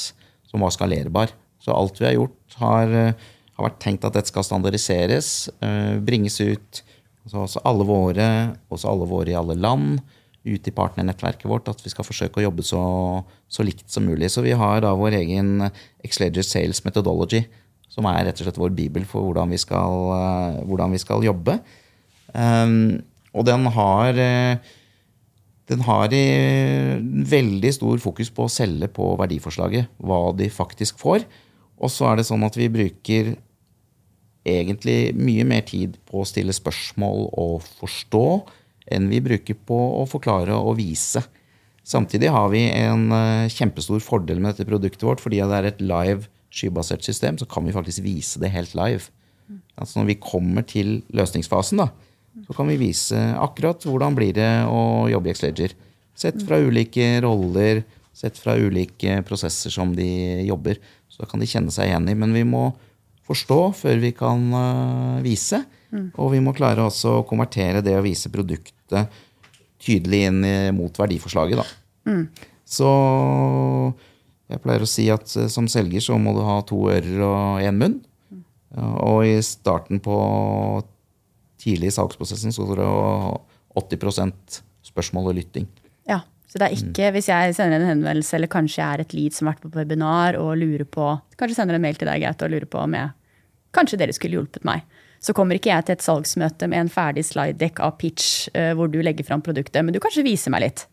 [0.49, 1.33] som var skalerbar.
[1.61, 5.99] Så alt vi har gjort, har, øh, har vært tenkt at dette skal standardiseres, øh,
[6.05, 6.81] bringes ut.
[7.27, 8.27] Altså alle våre,
[8.73, 9.99] også alle våre i alle land
[10.47, 12.81] ut i partnernettverket vårt at vi skal forsøke å jobbe så,
[13.51, 14.31] så likt som mulig.
[14.33, 15.67] Så vi har da vår egen
[16.05, 17.43] Exleger Sales Methodology,
[17.91, 21.25] som er rett og slett vår bibel for hvordan vi skal, eh, hvordan vi skal
[21.25, 21.59] jobbe.
[22.33, 22.99] Um,
[23.37, 24.73] og den har eh,
[25.67, 26.27] den har i
[27.27, 31.25] veldig stor fokus på å selge på verdiforslaget, hva de faktisk får.
[31.77, 33.33] Og så er det sånn at vi bruker
[34.47, 38.27] egentlig mye mer tid på å stille spørsmål og forstå
[38.93, 41.23] enn vi bruker på å forklare og vise.
[41.87, 45.83] Samtidig har vi en eh, kjempestor fordel med dette produktet vårt, fordi det er et
[45.83, 49.07] live skybasert system, så kan vi faktisk vise det helt live.
[49.77, 51.91] Altså når vi kommer til løsningsfasen, da,
[52.47, 55.75] så kan vi vise akkurat hvordan blir det å jobbe i Xledger.
[56.17, 57.83] Sett fra ulike roller,
[58.17, 60.09] sett fra ulike prosesser som de
[60.47, 60.79] jobber.
[61.13, 62.17] Så kan de kjenne seg igjen i.
[62.17, 62.71] Men vi må
[63.27, 65.61] forstå før vi kan øh, vise.
[66.19, 68.31] Og vi må klare også å konvertere det å vise
[68.87, 69.23] produktet
[69.77, 70.41] tydelig inn
[70.75, 71.59] mot verdiforslaget.
[71.61, 72.15] Da.
[72.65, 72.89] Så
[74.47, 77.61] jeg pleier å si at eh, som selger så må du ha to ører og
[77.63, 77.99] én munn.
[78.77, 80.15] Og i starten på
[81.57, 85.67] tidlig i salgsprosessen så er det 80% spørsmål og lytting.
[86.07, 89.15] Ja, så det er ikke hvis jeg sender en henvendelse, eller kanskje jeg er et
[89.15, 92.23] lead som har vært på webinar og lurer på Kanskje sender en mail til deg,
[92.25, 93.13] Gaute, og lurer på om jeg
[93.75, 94.83] Kanskje dere skulle hjulpet meg.
[95.23, 98.91] Så kommer ikke jeg til et salgsmøte med en ferdig slide-dekk av pitch uh, hvor
[98.91, 100.85] du legger fram produktet, men du kanskje viser meg litt.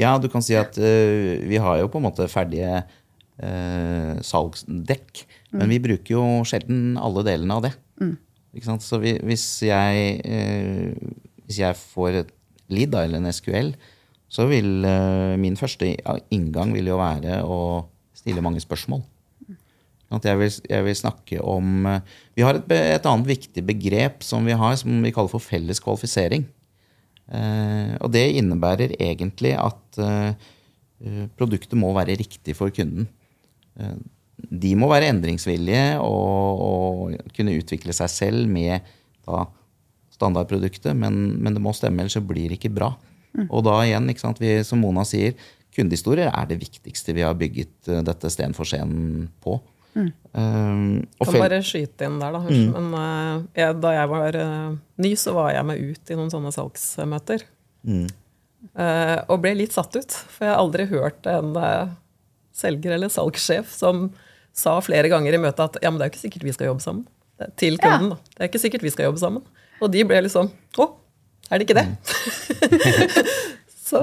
[0.00, 5.24] Ja, du kan si at uh, vi har jo på en måte ferdige uh, salgsdekk,
[5.52, 5.58] mm.
[5.60, 7.74] men vi bruker jo sjelden alle delene av det.
[8.02, 8.16] Mm.
[8.84, 10.18] Så vi, hvis, jeg,
[11.46, 12.32] hvis jeg får et
[12.68, 13.70] lead eller en SQL,
[14.32, 14.84] så vil
[15.40, 15.88] min første
[16.32, 17.56] inngang vil jo være å
[18.16, 19.00] stille mange spørsmål.
[20.12, 21.86] Jeg vil, jeg vil, snakke om
[22.36, 25.80] Vi har et, et, annet viktig begrep som vi har, som vi kaller for felles
[25.80, 26.44] kvalifisering.
[27.32, 30.50] Eh, og det innebærer egentlig at eh,
[31.38, 33.06] produktet må være riktig for kunden.
[33.80, 33.96] Eh,
[34.42, 38.82] de må være endringsvillige og, og kunne utvikle seg selv med
[39.28, 39.46] da,
[40.12, 42.92] standardproduktet, men, men, det må stemme, ellers så blir det ikke bra.
[43.32, 43.46] Mm.
[43.48, 45.36] Og da igjen, vi, som Mona sier,
[45.72, 49.56] kundehistorier er det viktigste vi har bygget dette Sten for scenen på.
[49.92, 50.08] Mm.
[50.32, 50.84] Um,
[51.20, 52.40] kan bare skyte inn der, da.
[52.46, 52.68] Mm.
[52.72, 54.74] Men uh, jeg, da jeg var uh,
[55.04, 57.44] ny, så var jeg med ut i noen sånne salgsmøter.
[57.88, 58.06] Mm.
[58.78, 61.52] Uh, og ble litt satt ut, for jeg har aldri hørt en
[62.56, 64.06] selger eller salgssjef som
[64.56, 66.72] sa flere ganger i møtet at ja, men det er jo ikke sikkert vi skal
[66.72, 67.06] jobbe sammen.
[67.58, 68.16] Til kunden, ja.
[68.16, 68.34] da.
[68.36, 69.46] Det er ikke sikkert vi skal jobbe sammen.
[69.82, 70.84] Og de ble liksom Å,
[71.48, 71.88] er det ikke det?
[71.88, 71.96] Mm.
[73.88, 74.02] så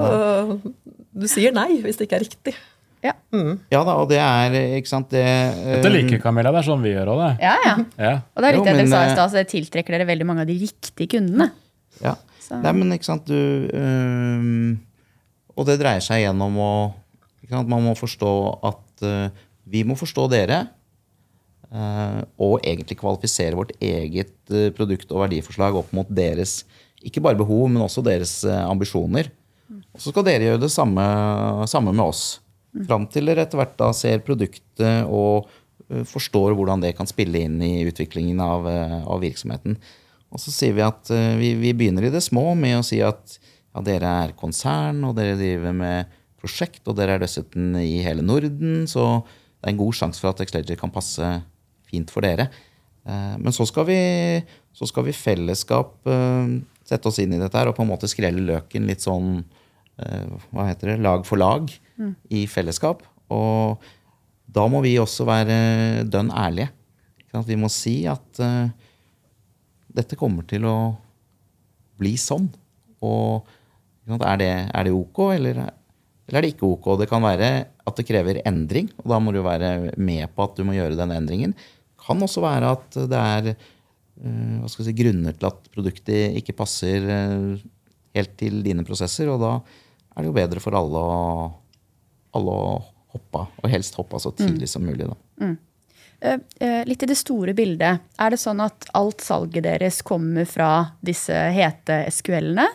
[1.16, 2.54] du sier nei hvis det ikke er riktig.
[3.00, 3.14] Ja.
[3.32, 3.54] Mm.
[3.72, 6.52] ja da, og det er ikke sant det, Dette eh, liker Camilla.
[6.52, 7.30] Det er sånn vi gjør òg, det.
[7.46, 8.16] Ja, ja, ja.
[8.34, 10.44] Og det er litt det dere sa i stad, så det tiltrekker dere veldig mange
[10.44, 11.48] av de riktige kundene.
[12.04, 12.16] Ja.
[12.50, 14.72] Nei, men ikke sant, du um,
[15.54, 16.72] Og det dreier seg gjennom å
[17.52, 18.32] Man må forstå
[18.66, 20.64] at uh, vi må forstå dere.
[21.70, 24.34] Uh, og egentlig kvalifisere vårt eget
[24.74, 26.64] produkt- og verdiforslag opp mot deres
[27.06, 29.30] ikke bare behov, men også deres ambisjoner.
[29.94, 31.04] Og så skal dere gjøre det samme,
[31.70, 32.40] samme med oss.
[32.70, 35.48] Fram til dere etter hvert da ser produktet og
[35.90, 39.74] eh, forstår hvordan det kan spille inn i utviklingen av, eh, av virksomheten.
[40.30, 43.00] Og så sier vi at eh, vi, vi, begynner i det små med å si
[43.02, 48.00] at ja, dere er konsern, og dere driver med prosjekt, og dere er dessuten i
[48.06, 51.26] hele Norden, så det er en god sjanse for at Exleger kan passe
[51.90, 52.48] fint for dere.
[53.04, 53.98] Men så skal vi,
[54.76, 56.08] så skal vi fellesskap
[56.88, 59.42] sette oss inn i dette her og på en måte skrelle løken litt sånn
[59.98, 61.68] hva heter det, lag for lag
[62.32, 63.02] i fellesskap.
[63.30, 63.82] Og
[64.50, 65.56] da må vi også være
[66.10, 66.70] dønn ærlige.
[67.46, 68.70] Vi må si at uh,
[69.94, 70.76] dette kommer til å
[72.00, 72.48] bli sånn.
[73.06, 73.46] Og
[74.10, 76.88] er det, er det ok, eller, eller, er det ikke ok?
[76.98, 77.50] Det kan være
[77.86, 80.98] at det krever endring, og da må du være med på at du må gjøre
[80.98, 81.54] den endringen.
[81.54, 87.06] Det kan også være at det er uh, si, grunner til at produktet ikke passer
[87.06, 87.62] uh,
[88.16, 91.24] helt til dine prosesser, og da er det jo bedre for alle å
[92.36, 92.76] alle å
[93.10, 94.72] hoppe, og helst hoppe så tidlig mm.
[94.74, 95.08] som mulig.
[95.08, 95.16] Da.
[95.44, 95.56] Mm.
[96.20, 98.04] Uh, litt i det store bildet.
[98.20, 102.68] Er det sånn at alt salget deres kommer fra disse hete SQL-ene?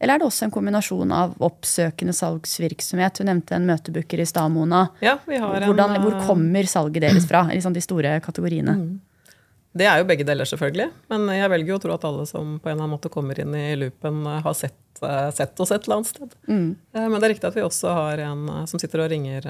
[0.00, 3.20] Eller er det også en kombinasjon av oppsøkende salgsvirksomhet?
[3.20, 4.86] Du nevnte en møtebooker i stad, Mona.
[5.04, 7.42] Ja, Hvordan, en, hvor kommer salget deres fra?
[7.52, 8.78] Liksom de store kategoriene.
[8.78, 9.34] Mm.
[9.76, 10.88] Det er jo begge deler, selvfølgelig.
[11.12, 13.38] Men jeg velger jo å tro at alle som på en eller annen måte kommer
[13.38, 14.89] inn i loopen, har sett, eh,
[15.34, 16.34] sett oss et eller annet sted.
[16.48, 16.76] Mm.
[16.94, 19.46] Eh, men det er riktig at vi også har en eh, som sitter og ringer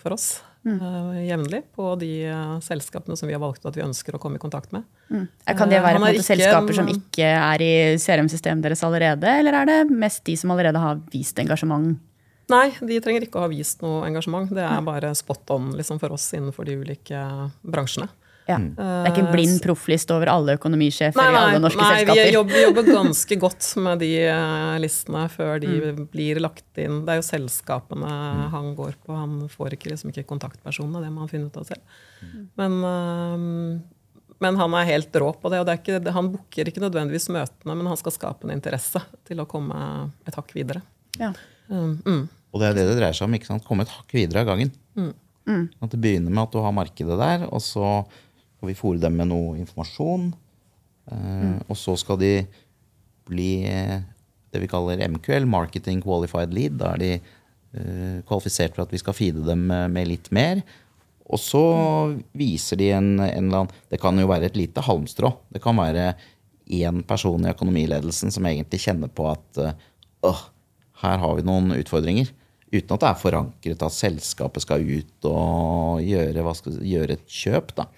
[0.00, 0.28] for oss
[0.66, 0.78] mm.
[1.26, 2.12] jevnlig på de
[2.64, 4.86] selskapene som vi har valgt at vi ønsker å komme i kontakt med.
[5.10, 5.26] Mm.
[5.58, 9.80] Kan det være ikke, selskaper som ikke er i CRM-systemet deres allerede, eller er det
[9.90, 11.98] mest de som allerede har vist engasjement?
[12.50, 14.50] Nei, de trenger ikke å ha vist noe engasjement.
[14.50, 17.20] Det er bare spot on liksom, for oss innenfor de ulike
[17.62, 18.10] bransjene.
[18.50, 18.56] Ja.
[18.58, 18.72] Mm.
[18.76, 21.90] Det er ikke en blind proffliste over alle økonomisjefer nei, nei, i alle norske nei,
[22.00, 22.20] selskaper?
[22.20, 26.02] Vi jobber, jobber, ganske godt med de eh, listene før de mm.
[26.12, 26.98] blir lagt inn.
[27.06, 28.42] Det er jo selskapene mm.
[28.56, 29.14] han går på.
[29.14, 32.02] Han får ikke, liksom ikke kontaktpersonene, det må han finne ut av selv.
[32.24, 32.42] Mm.
[32.60, 35.62] Men, um, men, han er helt rå på det.
[35.62, 39.42] og det ikke, Han booker ikke nødvendigvis møtene, men han skal skape en interesse til
[39.42, 39.80] å komme
[40.26, 40.82] et hakk videre.
[41.20, 41.32] Ja.
[41.70, 42.22] Um, mm.
[42.50, 43.34] Og det er det det dreier seg om.
[43.38, 43.66] ikke sant?
[43.66, 44.72] Komme et hakk videre av gangen.
[44.98, 45.12] Mm.
[45.80, 47.86] At det begynner med at du har markedet der, og så
[48.60, 50.30] og vi fòre dem med noe informasjon.
[51.10, 51.54] Mm.
[51.66, 52.34] Og så skal de
[53.30, 54.00] bli eh,
[54.52, 56.78] det vi kaller MQL, Marketing Qualified Lead.
[56.80, 60.64] Da er de uh, kvalifisert for at vi skal feede dem med litt mer.
[61.30, 61.62] Og så
[62.34, 65.30] viser de en, en eller annen Det kan jo være et lite halmstrå.
[65.54, 66.12] Det kan være
[66.70, 70.42] én person i økonomiledelsen som egentlig kjenner på at uh,
[71.00, 72.30] her har vi noen utfordringer.
[72.70, 77.72] Uten at det er forankret at selskapet skal ut og gjøre, skal, gjøre et kjøp.
[77.78, 77.88] Da.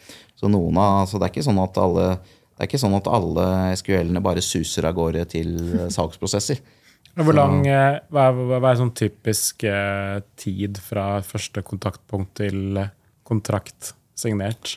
[0.42, 2.94] Så, noen av, så det er ikke sånn at alle det det er ikke sånn
[2.94, 6.60] at alle SQL-ene bare suser av gårde til eh, salgsprosesser.
[7.18, 12.78] Hvor lang, eh, hva er, hva er sånn typisk eh, tid fra første kontaktpunkt til
[13.26, 14.76] kontrakt signert?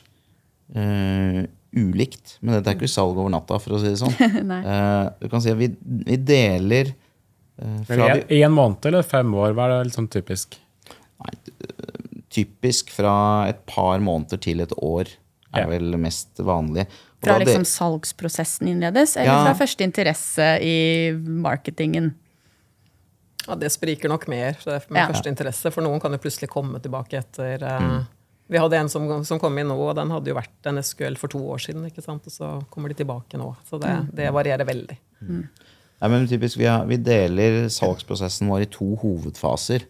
[0.74, 1.44] Uh,
[1.78, 4.16] ulikt, men dette er ikke salg over natta, for å si det sånn.
[4.50, 4.58] Nei.
[4.66, 5.68] Eh, du kan si at vi,
[6.08, 9.54] vi deler eh, fra I en måned eller fem år?
[9.54, 10.58] Hva er det liksom typisk?
[10.58, 12.26] typisk?
[12.36, 13.14] Typisk fra
[13.46, 15.12] et par måneder til et år
[15.56, 15.66] er Ja.
[15.72, 16.86] vel mest vanlig.
[16.86, 19.44] Og Fra liksom de- liksom salgsprosessen innledes, eller Ja.
[19.44, 22.14] fra første interesse i marketingen?
[23.46, 25.08] Ja, Det spriker nok mer så det er med Ja.
[25.12, 28.06] første interesse, for noen kan jo plutselig komme tilbake etter mm.
[28.48, 31.16] Vi hadde en som, som kom inn nå, og den hadde jo vært en SQL
[31.18, 31.84] for to år siden.
[31.84, 32.22] ikke sant?
[32.26, 33.56] Og så kommer de tilbake nå.
[33.68, 34.96] Så det, det varierer veldig.
[35.26, 39.82] Nei, men typisk, vi, har, vi deler salgsprosessen vår i to hovedfaser.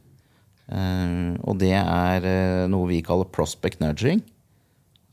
[0.73, 4.23] Eh, og det er eh, noe vi kaller prospect nurturing.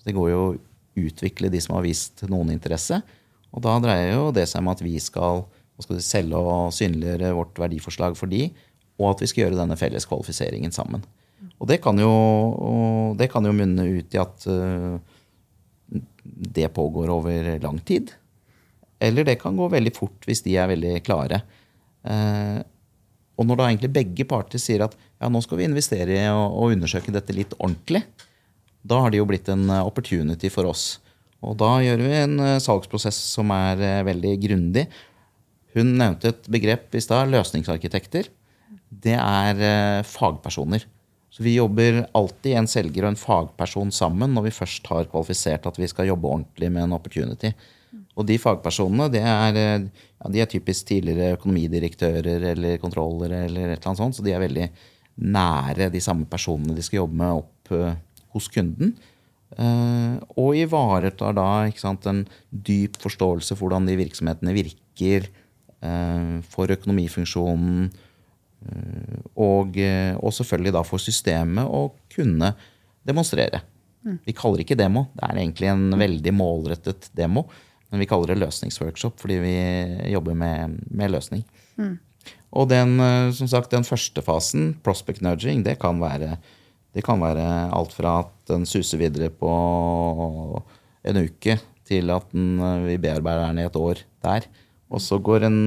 [0.03, 0.53] Det går jo å
[0.99, 2.99] utvikle de som har vist noen interesse.
[3.53, 5.43] Og da dreier jo det seg om at vi skal,
[5.81, 8.47] skal selge og synliggjøre vårt verdiforslag for de,
[9.01, 11.05] og at vi skal gjøre denne felles kvalifiseringen sammen.
[11.61, 12.11] Og det kan jo,
[13.19, 14.97] det kan jo munne ut i at eh,
[16.23, 18.13] det pågår over lang tid.
[19.03, 21.41] Eller det kan gå veldig fort hvis de er veldig klare.
[22.03, 22.59] Eh,
[23.33, 27.13] og når da egentlig begge parter sier at ja, nå skal vi investere å undersøke
[27.15, 28.03] dette litt ordentlig,
[28.83, 30.99] da har det jo blitt en eh, opportunity for oss.
[31.43, 34.87] Og da gjør vi en eh, salgsprosess som er eh, veldig grundig.
[35.73, 38.27] Hun nevnte et begrep i stad, løsningsarkitekter.
[39.03, 40.83] Det er fagpersoner.
[41.33, 45.65] Så vi jobber alltid en selger og en fagperson sammen når vi først har kvalifisert
[45.65, 47.49] at vi skal jobbe ordentlig med en opportunity.
[48.13, 49.57] Og de fagpersonene det er,
[49.87, 54.35] ja, de er typisk tidligere økonomidirektører eller kontrollere, eller et eller annet sånt, så de
[54.35, 54.69] er veldig
[55.25, 57.73] nære de samme personene de skal jobbe med opp
[58.33, 58.95] hos kunden.
[59.53, 65.27] Eh, og ivaretar da sant, en dyp forståelse for hvordan de virksomhetene virker,
[65.83, 67.91] eh, for økonomifunksjonen,
[68.65, 72.53] eh, og, og selvfølgelig da for systemet å kunne
[73.05, 73.61] demonstrere.
[74.03, 77.45] Vi kaller det ikke demo, det er egentlig en veldig målrettet demo.
[77.87, 79.53] Men vi kaller det løsningsworkshop fordi vi
[80.11, 81.43] jobber med, med løsning.
[82.51, 82.97] Og den,
[83.37, 86.35] som sagt, den første fasen, prospect nudging, det kan være,
[86.93, 89.51] det kan være alt fra at den suser videre på
[91.03, 94.45] en uke, til at den, eh, vi bearbeider den i et år der.
[94.93, 95.57] Og så går en,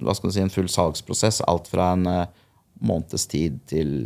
[0.00, 2.28] hva skal si, en full salgsprosess, alt fra en eh,
[2.80, 3.96] måneds tid til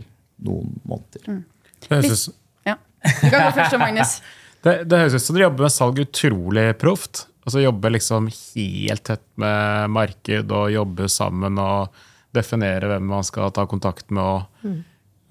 [0.42, 1.42] noen måneder.
[1.82, 2.78] Det høres ut Ja.
[3.02, 4.20] Du kan gå først, Magnus.
[4.62, 7.24] Det, det høres ut som dere jobber med salg utrolig proft.
[7.42, 11.96] Altså jobber liksom helt tett med marked og jobber sammen og
[12.36, 14.22] definere hvem man skal ta kontakt med.
[14.22, 14.76] Og, eh,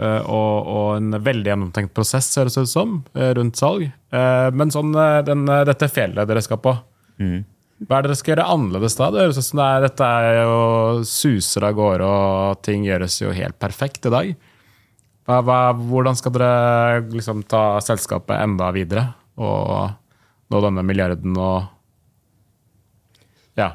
[0.02, 3.84] og, og en veldig gjennomtenkt prosess, høres det ut som, eh, rundt salg.
[4.12, 6.74] Eh, Men sånn, eh, den, eh, dette fjellet dere skal på,
[7.22, 9.10] hva er det dere skal gjøre annerledes da?
[9.14, 13.20] Det høres ut som det er, dette er jo suser av gårde, og ting gjøres
[13.22, 14.32] jo helt perfekt i dag.
[15.30, 19.04] Hva, hva, hvordan skal dere liksom ta selskapet enda videre
[19.38, 19.92] og
[20.52, 21.70] nå denne milliarden og
[23.58, 23.74] Ja.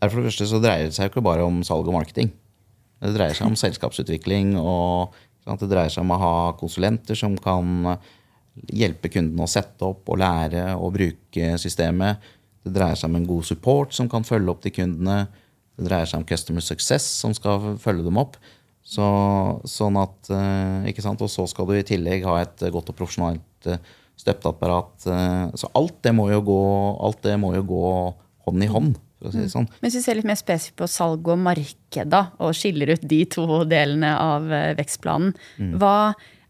[0.00, 2.30] For det første så dreier det seg jo ikke bare om salg og marketing.
[3.02, 5.12] Det dreier seg om selskapsutvikling, og
[5.58, 7.96] det dreier seg om å ha konsulenter som kan
[8.70, 12.20] hjelpe kunden å sette opp og lære å bruke systemet.
[12.62, 15.26] Det dreier seg om en god support som kan følge opp de kundene.
[15.76, 18.36] Det dreier seg om customer success som skal følge dem opp.
[18.84, 19.04] Så,
[19.68, 21.20] sånn at, eh, ikke sant?
[21.22, 23.78] Og så skal du i tillegg ha et godt og profesjonelt eh,
[24.20, 25.06] støtteapparat.
[25.06, 26.62] eh, Så alt det må jo gå,
[27.38, 27.84] må jo gå
[28.46, 29.68] hånd i hånd, for å si det sånn.
[29.78, 33.04] Men hvis vi ser litt mer spesifikt på salg og marked, da, og skiller ut
[33.06, 34.48] de to delene av
[34.80, 35.94] vekstplanen, vekstplanen, hva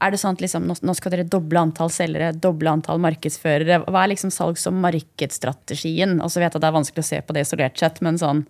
[0.00, 3.82] er det sånn at liksom, nå, skal dere doble antall selgere, doble antall markedsførere.
[3.84, 6.16] Hva er liksom salgs- og markedsstrategien?
[6.24, 8.20] Og så vet jeg at det er vanskelig å se på det isolert sett, men
[8.20, 8.46] sånn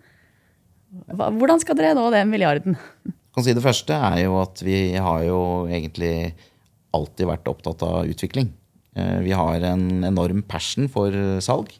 [1.11, 2.77] hva, Hvordan skal dere nå den milliarden?
[3.31, 5.41] kan si Det første er jo at vi har jo
[5.71, 6.33] egentlig
[6.95, 8.49] alltid vært opptatt av utvikling.
[8.95, 11.71] Eh, Vi har en enorm passion for salg.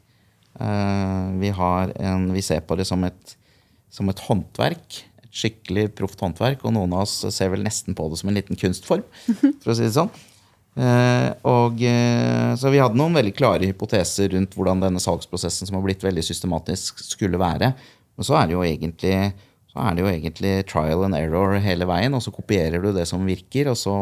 [0.62, 3.38] Eh, Vi, har en, vi ser på det som et,
[3.90, 5.02] som et håndverk.
[5.24, 6.66] Et skikkelig proft håndverk.
[6.66, 9.06] Og noen av oss ser vel nesten på det som en liten kunstform,
[9.64, 10.12] for å si det sånn.
[10.80, 15.80] Eh, og, eh, så vi hadde noen veldig klare hypoteser rundt hvordan denne salgsprosessen som
[15.80, 17.74] har blitt veldig systematisk, skulle være.
[18.16, 19.16] Men så er det jo egentlig
[19.72, 23.06] så er det jo egentlig trial and error hele veien, og så kopierer du det
[23.08, 23.94] som virker, og så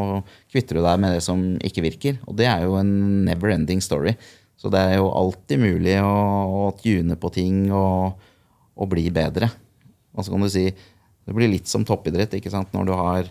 [0.49, 2.16] kvitter du deg med det som ikke virker.
[2.26, 2.89] Og det er jo en
[3.28, 4.16] never ending story.
[4.60, 6.16] Så det er jo alltid mulig å,
[6.68, 8.20] å tune på ting og,
[8.76, 9.47] og bli bedre.
[10.12, 12.34] Og så kan du si det blir litt som toppidrett.
[12.36, 12.74] ikke sant?
[12.76, 13.30] Når du, har,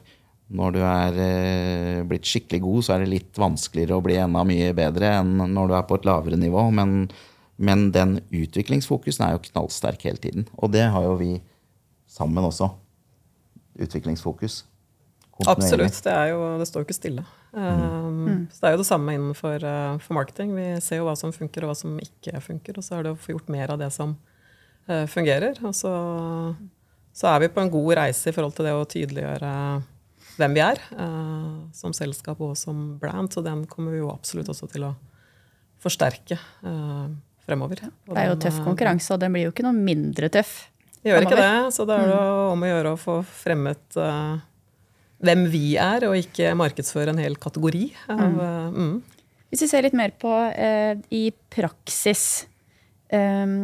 [0.49, 4.45] når du er eh, blitt skikkelig god, så er det litt vanskeligere å bli enda
[4.49, 6.71] mye bedre enn når du er på et lavere nivå.
[6.73, 7.11] Men
[7.59, 10.45] Men den utviklingsfokusen er jo knallsterk hele tiden.
[10.63, 11.41] Og det har jo vi
[12.07, 12.69] sammen også.
[13.83, 14.61] Utviklingsfokus.
[15.43, 15.99] Absolutt.
[16.05, 17.25] Det, jo, det står jo ikke stille.
[17.53, 20.55] Um, Så det er jo det samme innenfor uh, for marketing.
[20.57, 22.79] Vi ser jo hva som funker, og hva som ikke funker.
[22.79, 24.17] Og så er det å få gjort mer av det som
[24.91, 25.61] uh, fungerer.
[25.65, 25.93] Og så,
[27.17, 29.53] så er vi på en god reise i forhold til det å tydeliggjøre
[30.39, 33.33] hvem vi er uh, som selskap og som brand.
[33.35, 34.93] Så den kommer vi jo absolutt også til å
[35.83, 36.37] forsterke
[37.49, 37.87] fremover.
[38.09, 40.69] Og Det er jo den, tøff konkurranse, og den blir jo ikke noe mindre tøff.
[41.01, 42.21] det gjør ikke det, så det er det
[42.53, 44.35] om å gjøre å få fremmet eh,
[45.25, 47.89] hvem vi er, og ikke markedsføre en hel kategori.
[48.15, 48.77] Av, mm.
[48.77, 49.25] mm.
[49.49, 52.23] Hvis vi ser litt mer på eh, i praksis
[53.09, 53.57] eh,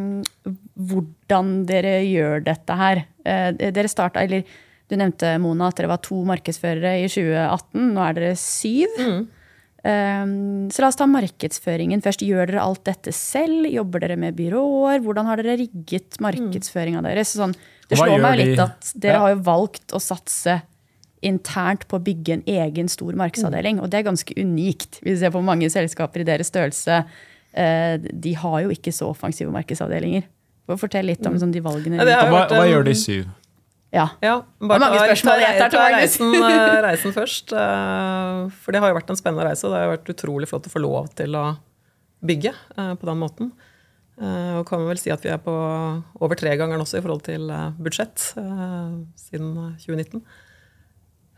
[0.75, 3.05] hvordan dere gjør dette her.
[3.23, 4.43] Eh, dere starta, eller
[4.89, 7.87] du nevnte Mona at dere var to markedsførere i 2018.
[7.95, 8.99] Nå er dere syv.
[8.99, 9.23] Mm.
[10.73, 12.23] så la oss ta markedsføringen først.
[12.25, 13.67] Gjør dere alt dette selv?
[13.69, 15.01] Jobber dere med byråer?
[15.05, 17.33] Hvordan har dere rigget markedsføringa deres?
[17.37, 17.53] Sånn,
[17.89, 18.63] det slår meg litt de?
[18.65, 19.23] at dere Ja.
[19.25, 20.59] har jo valgt å satse
[21.23, 23.79] internt på å bygge en egen stor markedsavdeling.
[23.81, 24.99] Og det er ganske unikt.
[25.01, 27.05] Hvis vi ser på mange selskaper i deres størrelse,
[27.53, 30.23] eh, de har jo ikke så offensive markedsavdelinger.
[30.67, 32.01] Fortell litt om sånn, de valgene.
[32.01, 33.25] Ja, hva, hva gjør de syv?
[33.93, 34.09] Ja.
[34.21, 36.01] Ja, er mange spørsmål jeg tar ta jeg.
[36.01, 37.53] reisen, eh, reisen først.
[37.53, 40.67] eh, For det har jo vært en spennende reise, det har jo vært utrolig flott
[40.67, 41.45] å få lov til å
[42.25, 43.51] bygge eh, på den måten.
[44.19, 45.53] Eh, Og kan vel si at vi er på
[46.19, 47.47] over tregangeren også i forhold til
[47.79, 48.91] budsjett eh,
[49.29, 50.21] siden 2019.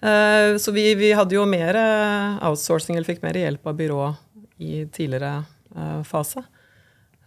[0.01, 4.15] Eh, Så vi, vi hadde jo mer eh, outsourcing, eller fikk mer hjelp av byrå
[4.61, 5.43] i tidligere
[5.75, 6.43] eh, fase.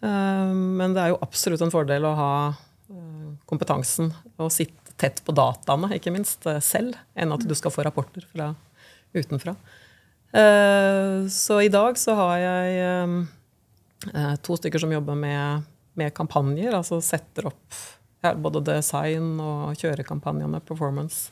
[0.00, 2.34] Men det er jo absolutt en fordel å ha
[3.44, 4.06] kompetansen
[4.40, 8.46] og sitte tett på dataene, ikke minst, selv, enn at du skal få rapporter fra
[9.12, 9.52] utenfra.
[11.28, 13.28] Så i dag så har jeg
[14.40, 15.68] to stykker som jobber med,
[16.00, 17.76] med kampanjer, altså setter opp
[18.40, 21.28] både design og kjører kampanjene, performance.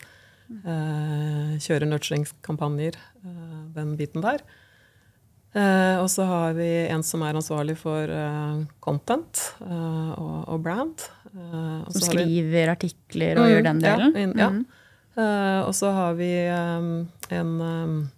[0.48, 2.94] Eh, kjører nurturing-kampanjer,
[3.24, 4.40] eh, den biten der.
[5.54, 10.62] Eh, og så har vi en som er ansvarlig for eh, content eh, og, og
[10.64, 11.04] brand.
[11.34, 14.12] Eh, Som skriver vi- artikler og Mm, gjør den delen.
[14.14, 14.48] Ja, in, ja.
[14.50, 14.66] Mm.
[15.18, 16.30] Eh, og så har vi
[17.34, 18.08] en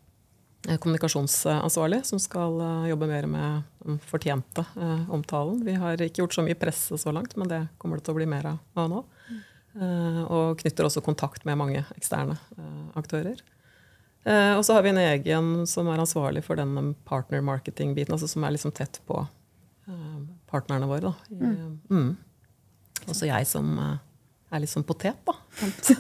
[0.78, 2.58] kommunikasjonsansvarlig som skal
[2.90, 5.62] jobbe mer med den fortjente eh, omtalen.
[5.64, 8.18] Vi har ikke gjort så mye presse så langt, men det kommer det til å
[8.20, 9.04] bli mer av nå.
[9.30, 9.46] Eh,
[9.78, 13.38] og knytter også kontakt med mange eksterne eh, aktører.
[14.24, 18.28] Eh, og så har vi en egen som er ansvarlig for den partner marketing-biten, altså
[18.28, 19.22] som er liksom tett på
[19.88, 21.14] eh, partnerne våre.
[21.32, 21.40] I,
[21.88, 22.10] mm.
[23.08, 23.96] Også jeg som eh,
[24.50, 25.36] er litt sånn potet, da.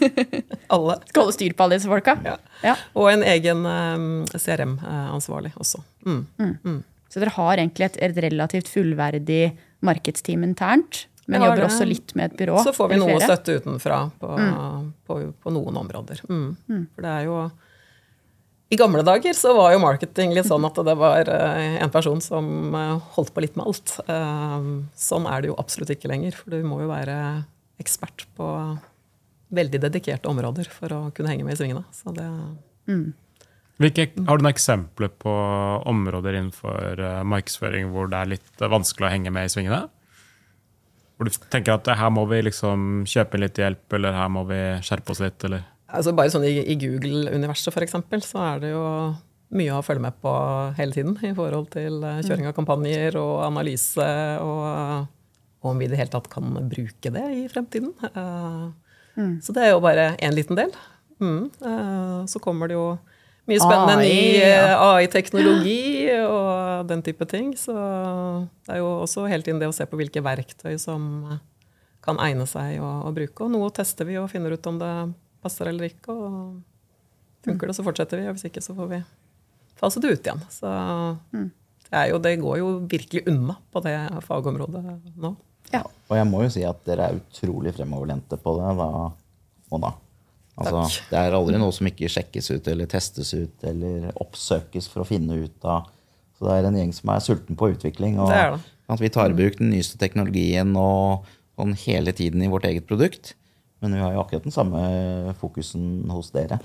[0.74, 0.98] Alle.
[1.08, 2.16] Skal holde styr på alle disse folka.
[2.26, 2.36] Ja.
[2.66, 2.76] Ja.
[2.98, 5.80] Og en egen eh, CRM-ansvarlig også.
[6.04, 6.82] Mm.
[7.10, 9.54] Så dere har egentlig et, et relativt fullverdig
[9.86, 12.60] markedsteam internt, men jobber også litt med et byrå.
[12.66, 14.30] Så får vi noe støtte utenfra på,
[15.06, 16.22] på, på noen områder.
[16.28, 16.86] Mm.
[16.94, 17.36] For det er jo
[18.70, 22.20] I gamle dager så var jo marketing litt sånn at det var eh, en person
[22.22, 23.96] som eh, holdt på litt med alt.
[24.06, 24.68] Eh,
[24.98, 27.16] Sånn er det jo absolutt ikke lenger, for du må jo være
[27.82, 28.50] ekspert på
[29.54, 31.82] veldig dedikerte områder for å kunne henge med i svingene.
[31.94, 32.28] Så det
[33.80, 35.32] Hvilke, har du noen eksempler på
[35.88, 39.86] områder innenfor markedsføring hvor det er litt vanskelig å henge med i svingene?
[41.20, 44.56] Hvor du tenker at her må vi liksom kjøpe litt hjelp, eller her må vi
[44.86, 48.68] skjerpe oss litt, eller Altså bare sånn i, i Google-universet for eksempel, så er det
[48.70, 48.82] jo
[49.58, 50.32] mye å følge med på
[50.76, 54.06] hele tiden i forhold til eh, kjøring av kampanjer og analyse
[54.38, 54.62] og,
[55.60, 57.90] og om vi i det hele tatt kan bruke det i fremtiden.
[58.06, 58.70] Eh,
[59.42, 60.70] Så det er jo bare én liten del.
[61.20, 61.50] Mm.
[61.60, 62.94] Uh, Så kommer det jo
[63.48, 64.48] mye spennende AI, ny ja.
[64.56, 65.82] eh, AI-teknologi
[66.24, 67.52] og den type ting.
[67.58, 71.38] Så det er jo også hele tiden det å se på hvilke verktøy som
[72.04, 73.46] kan egne seg å, å bruke.
[73.46, 74.92] Og noe tester vi og finner ut om det
[75.44, 76.14] passer eller ikke.
[76.14, 78.28] Og funker det, så fortsetter vi.
[78.30, 79.02] Og hvis ikke, så får vi
[79.80, 80.42] fase det ut igjen.
[80.52, 80.72] Så
[81.32, 84.84] det, er jo, det går jo virkelig unna på det fagområdet
[85.20, 85.34] nå.
[85.70, 85.84] Ja.
[86.10, 88.90] Og jeg må jo si at dere er utrolig fremoverlente på det da
[89.70, 89.92] og da.
[90.60, 91.08] Altså, Takk.
[91.08, 95.08] det er aldri noe som ikke sjekkes ut eller testes ut eller oppsøkes for å
[95.08, 95.88] finne ut av.
[96.36, 98.18] Så det er en gjeng som er sulten på utvikling.
[98.20, 98.60] Og Det det.
[98.92, 102.88] at vi tar i bruk den nyeste teknologien og sånn hele tiden i vårt eget
[102.88, 103.34] produkt.
[103.80, 104.80] Men vi har jo akkurat den samme
[105.40, 106.60] fokusen hos dere.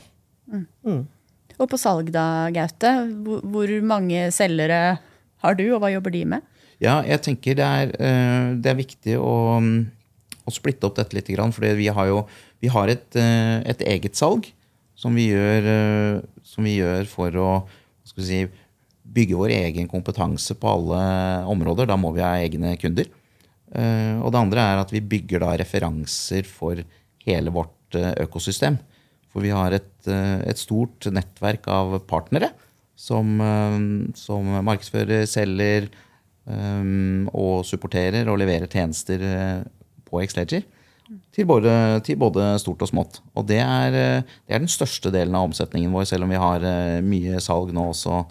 [1.56, 2.92] Og på salg da, Gaute,
[3.24, 4.98] hvor, mange selgere
[5.44, 6.42] har du, og hva jobber de med?
[6.84, 9.86] Ja, jeg tenker det er, eh, det er viktig å, mm,
[10.44, 11.32] å splitte opp dette litt.
[11.56, 12.26] For vi har jo
[12.66, 14.48] vi har et, eh, et eget salg
[14.98, 17.50] som vi, gjør, eh, som vi gjør for å
[18.16, 18.46] si,
[19.06, 21.02] bygge vår egen kompetanse på alle
[21.52, 21.88] områder.
[21.92, 23.08] Da må vi ha egne kunder.
[23.76, 26.82] Eh, og det andre er at vi bygger da referanser for
[27.26, 28.80] hele vårt økosystem.
[29.30, 32.54] For vi har et, et stort nettverk av partnere
[32.96, 33.36] som,
[34.16, 35.90] som markedsfører, selger
[37.36, 39.26] og supporterer og leverer tjenester
[40.08, 40.64] på Xleger.
[41.36, 41.72] Til både,
[42.06, 43.20] til både, stort og smått.
[43.38, 46.66] Og det er, det er, den største delen av omsetningen vår, selv om vi har
[47.06, 48.24] mye salg nå også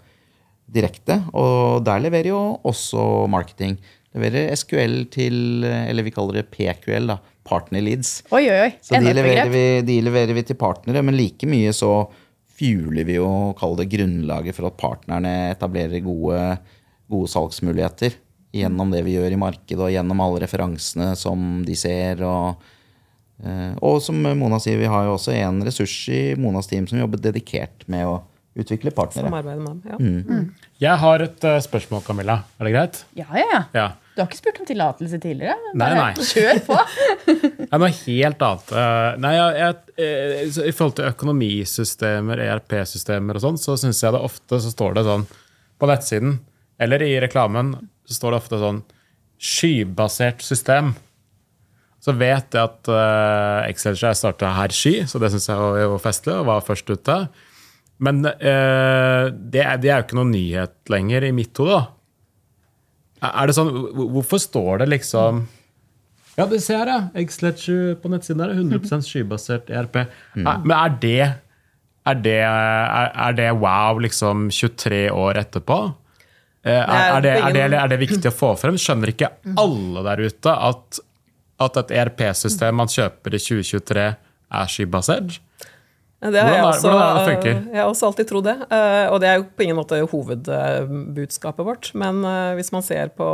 [0.75, 1.21] direkte.
[1.37, 3.77] Og der leverer jo også marketing.
[4.15, 8.21] Leverer SQL til, eller vi kaller det PQL, da, partner leads.
[8.31, 8.69] Oi, oi, oi.
[8.83, 11.91] Så de leverer, vi, de leverer, vi, til partnere, men like mye så
[12.55, 13.27] fjuler vi jo,
[13.59, 16.39] kaller det grunnlaget for at partnerne etablerer gode,
[17.11, 18.15] gode salgsmuligheter.
[18.55, 22.23] Gjennom det vi gjør i markedet, og gjennom alle referansene som de ser.
[22.23, 22.61] og
[23.43, 27.01] eh, og som Mona sier, vi har jo også en ressurs i Monas team som
[27.01, 28.21] jobber dedikert med å
[28.55, 29.27] utvikle partnere.
[29.27, 29.97] Samarbeide med dem, ja.
[29.99, 30.23] Mm.
[30.23, 30.71] Mm.
[30.79, 32.39] Jeg har et uh, spørsmål, Camilla.
[32.59, 32.99] Er det greit?
[33.19, 33.61] Ja, ja, ja.
[33.75, 33.87] ja.
[34.15, 35.73] Du har ikke spurt om tillatelse tidligere?
[35.75, 36.11] Nei, nei.
[36.23, 36.77] Kjør på!
[37.27, 38.71] det er noe helt annet.
[38.71, 44.15] Uh, nei, jeg, jeg, eh, I forhold til økonomisystemer, ERP-systemer og sånn, så syns jeg
[44.15, 45.27] det ofte så står det sånn
[45.75, 46.37] på nettsiden,
[46.79, 47.73] eller i reklamen,
[48.05, 48.83] så står det ofte sånn
[49.41, 50.93] skybasert system.
[52.03, 56.35] Så vet jeg at uh, Excel starta her sky, så det syns jeg var festlig
[56.37, 57.17] og var først ute.
[58.05, 61.81] Men uh, det, er, det, er, jo ikke noen nyhet lenger i mitt hode.
[63.25, 65.45] Er det sånn, Hvorfor står det liksom
[66.35, 67.09] Ja, det ser jeg.
[67.23, 68.53] Eggsledger på nettsiden der.
[68.53, 70.03] 100% skybasert ERP.
[70.35, 70.49] Mm.
[70.67, 71.27] Men er det,
[72.05, 75.79] er det, er det wow liksom 23 år etterpå?
[76.65, 78.77] Eh, er, det, er, det, viktig å få frem?
[78.81, 79.29] Skjønner ikke
[79.61, 81.01] alle der ute at,
[81.61, 84.05] at et ERP-system man kjøper i 2023,
[84.55, 85.39] er skybasert?
[86.25, 86.91] Det har jeg, også,
[87.45, 88.55] jeg har også alltid trodd det.
[88.73, 91.91] Eh, og det er jo på ingen måte hovedbudskapet vårt.
[91.97, 93.27] Men eh, hvis man ser på,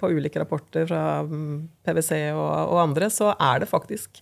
[0.00, 4.18] på ulike rapporter fra mm, PwC og, og, andre, så er det faktisk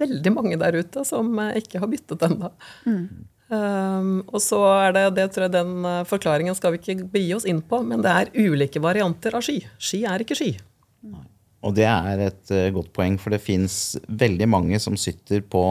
[0.00, 2.50] veldig mange der ute som eh, ikke har byttet ennå.
[2.88, 3.04] Mm.
[3.46, 7.46] Um, og så er det, det tror jeg Den forklaringen skal vi ikke begi oss
[7.46, 9.60] inn på, men det er ulike varianter av sky.
[9.78, 10.52] Sky er ikke sky.
[11.66, 15.62] Og det er et godt poeng, for det fins veldig mange som sitter på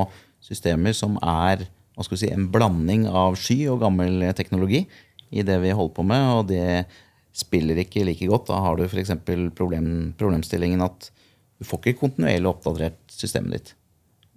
[0.44, 1.66] systemer som er
[2.04, 4.86] si, en blanding av sky og gammel teknologi
[5.32, 6.26] i det vi holder på med.
[6.40, 6.86] Og det
[7.36, 8.50] spiller ikke like godt.
[8.50, 9.14] Da har du f.eks.
[9.56, 11.10] Problem, problemstillingen at
[11.60, 13.74] du får ikke kontinuerlig oppdatert systemet ditt.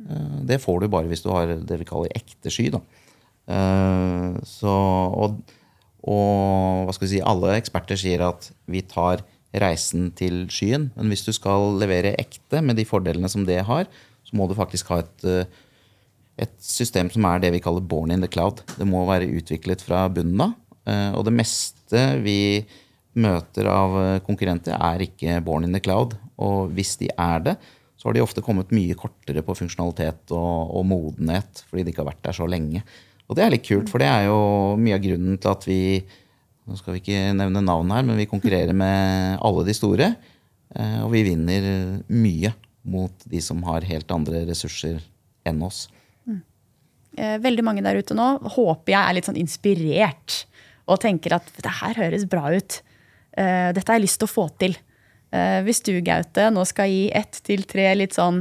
[0.07, 2.69] Eh, det får du bare hvis du har det vi kaller ekte sky.
[2.75, 2.83] Da.
[3.49, 4.75] Eh, så,
[5.25, 5.39] og,
[6.05, 9.25] og hva skal vi si, alle eksperter sier at vi tar
[9.59, 10.91] reisen til skyen.
[10.97, 13.89] Men hvis du skal levere ekte med de fordelene som det har,
[14.29, 15.65] så må du faktisk ha et eh,
[16.39, 18.63] et system som er det vi kaller born in the cloud.
[18.79, 20.53] Det må være utviklet fra bunnen av.
[20.87, 22.63] Eh, og det meste vi
[23.19, 26.15] møter av konkurrenter, er ikke born in the cloud.
[26.39, 27.57] Og hvis de er det,
[27.99, 32.05] så har de ofte kommet mye kortere på funksjonalitet og, og modenhet fordi de ikke
[32.05, 32.85] har vært der så lenge.
[33.29, 34.41] Og det er litt kult, for det er jo
[34.81, 35.83] mye av grunnen til at vi
[36.69, 40.13] nå skal vi ikke nevne navn her, men vi konkurrerer med alle de store.
[40.77, 41.69] Eh, og vi vinner
[42.13, 42.53] mye
[42.89, 45.01] mot de som har helt andre ressurser
[45.49, 45.87] enn oss.
[47.19, 50.43] Eh, veldig mange der ute nå håper jeg er litt sånn inspirert
[50.89, 52.79] og tenker at det her høres bra ut.
[53.33, 54.79] Eh, dette har jeg lyst til å få til.
[55.29, 58.39] Hvis du, Gaute, nå skal gi ett til tre litt sånn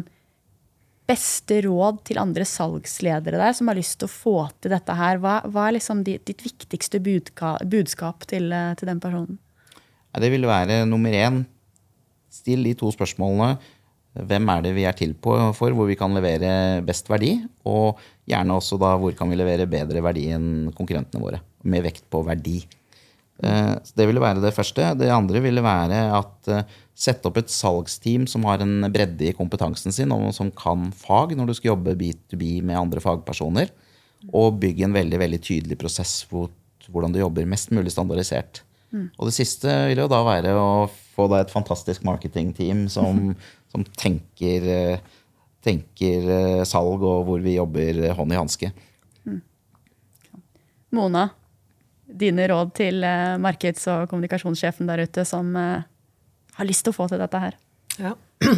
[1.07, 5.21] beste råd til andre salgsledere der som har lyst til å få til dette her,
[5.23, 9.39] hva, hva er liksom ditt, ditt viktigste budskap til, til den personen?
[10.17, 11.43] Det vil være nummer én.
[12.33, 13.55] Still de to spørsmålene
[14.25, 17.35] hvem er det vi er til på for, hvor vi kan levere best verdi?
[17.69, 17.99] Og
[18.29, 21.41] gjerne også da hvor kan vi levere bedre verdi enn konkurrentene våre.
[21.67, 22.61] Med vekt på verdi.
[23.43, 24.93] Eh, det ville være det første.
[24.97, 29.35] Det andre ville være at eh, sette opp et salgsteam som har en bredde i
[29.37, 33.73] kompetansen sin, og som kan fag når du skal jobbe B2B med andre fagpersoner.
[34.33, 36.49] Og bygge en veldig veldig tydelig prosess for
[36.89, 38.63] hvordan du jobber mest mulig standardisert.
[38.89, 39.11] Mm.
[39.19, 43.35] Og det siste vil jo da være å få deg et fantastisk marketingteam som
[43.71, 45.17] som tenker, eh,
[45.61, 48.69] tenker salg, og hvor vi jobber hånd i hanske.
[49.27, 49.41] Mm.
[50.95, 51.25] Mona,
[52.07, 57.09] dine råd til eh, markeds- og kommunikasjonssjefen der ute som har lyst til å få
[57.11, 57.57] til dette her?
[57.99, 58.15] Ja.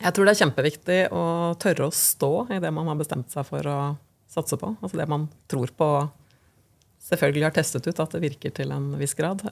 [0.00, 1.24] Jeg tror det er kjempeviktig å
[1.60, 3.78] tørre å stå i det man har bestemt seg for å
[4.30, 4.70] satse på.
[4.80, 5.88] Altså det man tror på
[7.04, 9.44] selvfølgelig har testet ut at det virker til en viss grad.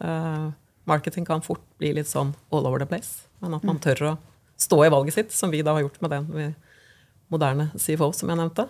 [0.89, 3.83] marketing kan fort bli litt sånn all over the place, men at man mm.
[3.85, 4.15] tør å
[4.57, 6.55] stå i valget sitt, som vi da har gjort med den
[7.29, 8.69] moderne CFO som jeg nevnte.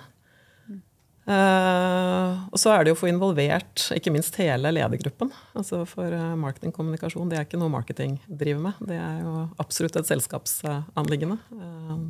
[1.28, 5.32] Eh, og så er det jo å få involvert ikke minst hele ledergruppen.
[5.58, 8.80] Altså For uh, marketingkommunikasjon, det er ikke noe marketing driver med.
[8.88, 11.36] Det er jo absolutt et selskapsanliggende.
[11.52, 12.08] Uh,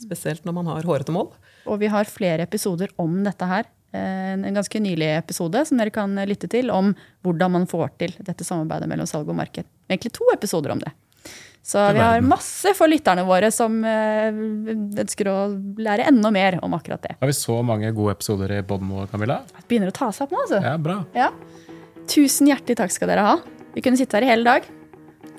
[0.00, 1.32] spesielt når man har hårete mål.
[1.68, 3.68] Og vi har flere episoder om dette her.
[3.90, 6.92] En ganske nylig episode som dere kan lytte til om
[7.26, 9.66] hvordan man får til dette samarbeidet mellom salg og marked.
[9.90, 10.92] Egentlig to episoder om det.
[11.62, 15.36] Så vi har masse for lytterne våre som ønsker å
[15.78, 17.14] lære enda mer om akkurat det.
[17.20, 19.42] Har vi så mange gode episoder i bånn nå, Camilla?
[19.58, 20.60] Det begynner å ta seg opp nå, altså.
[20.64, 20.96] Ja, bra.
[21.14, 21.28] Ja.
[22.10, 23.36] Tusen hjertelig takk skal dere ha.
[23.76, 24.66] Vi kunne sitte her i hele dag.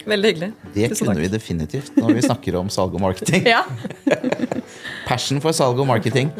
[0.07, 0.51] Veldig hyggelig.
[0.73, 1.25] Det Tusen kunne takk.
[1.25, 3.43] vi definitivt når vi snakker om salg og marketing.
[3.55, 3.65] Ja.
[5.09, 6.31] Passion for salg og marketing.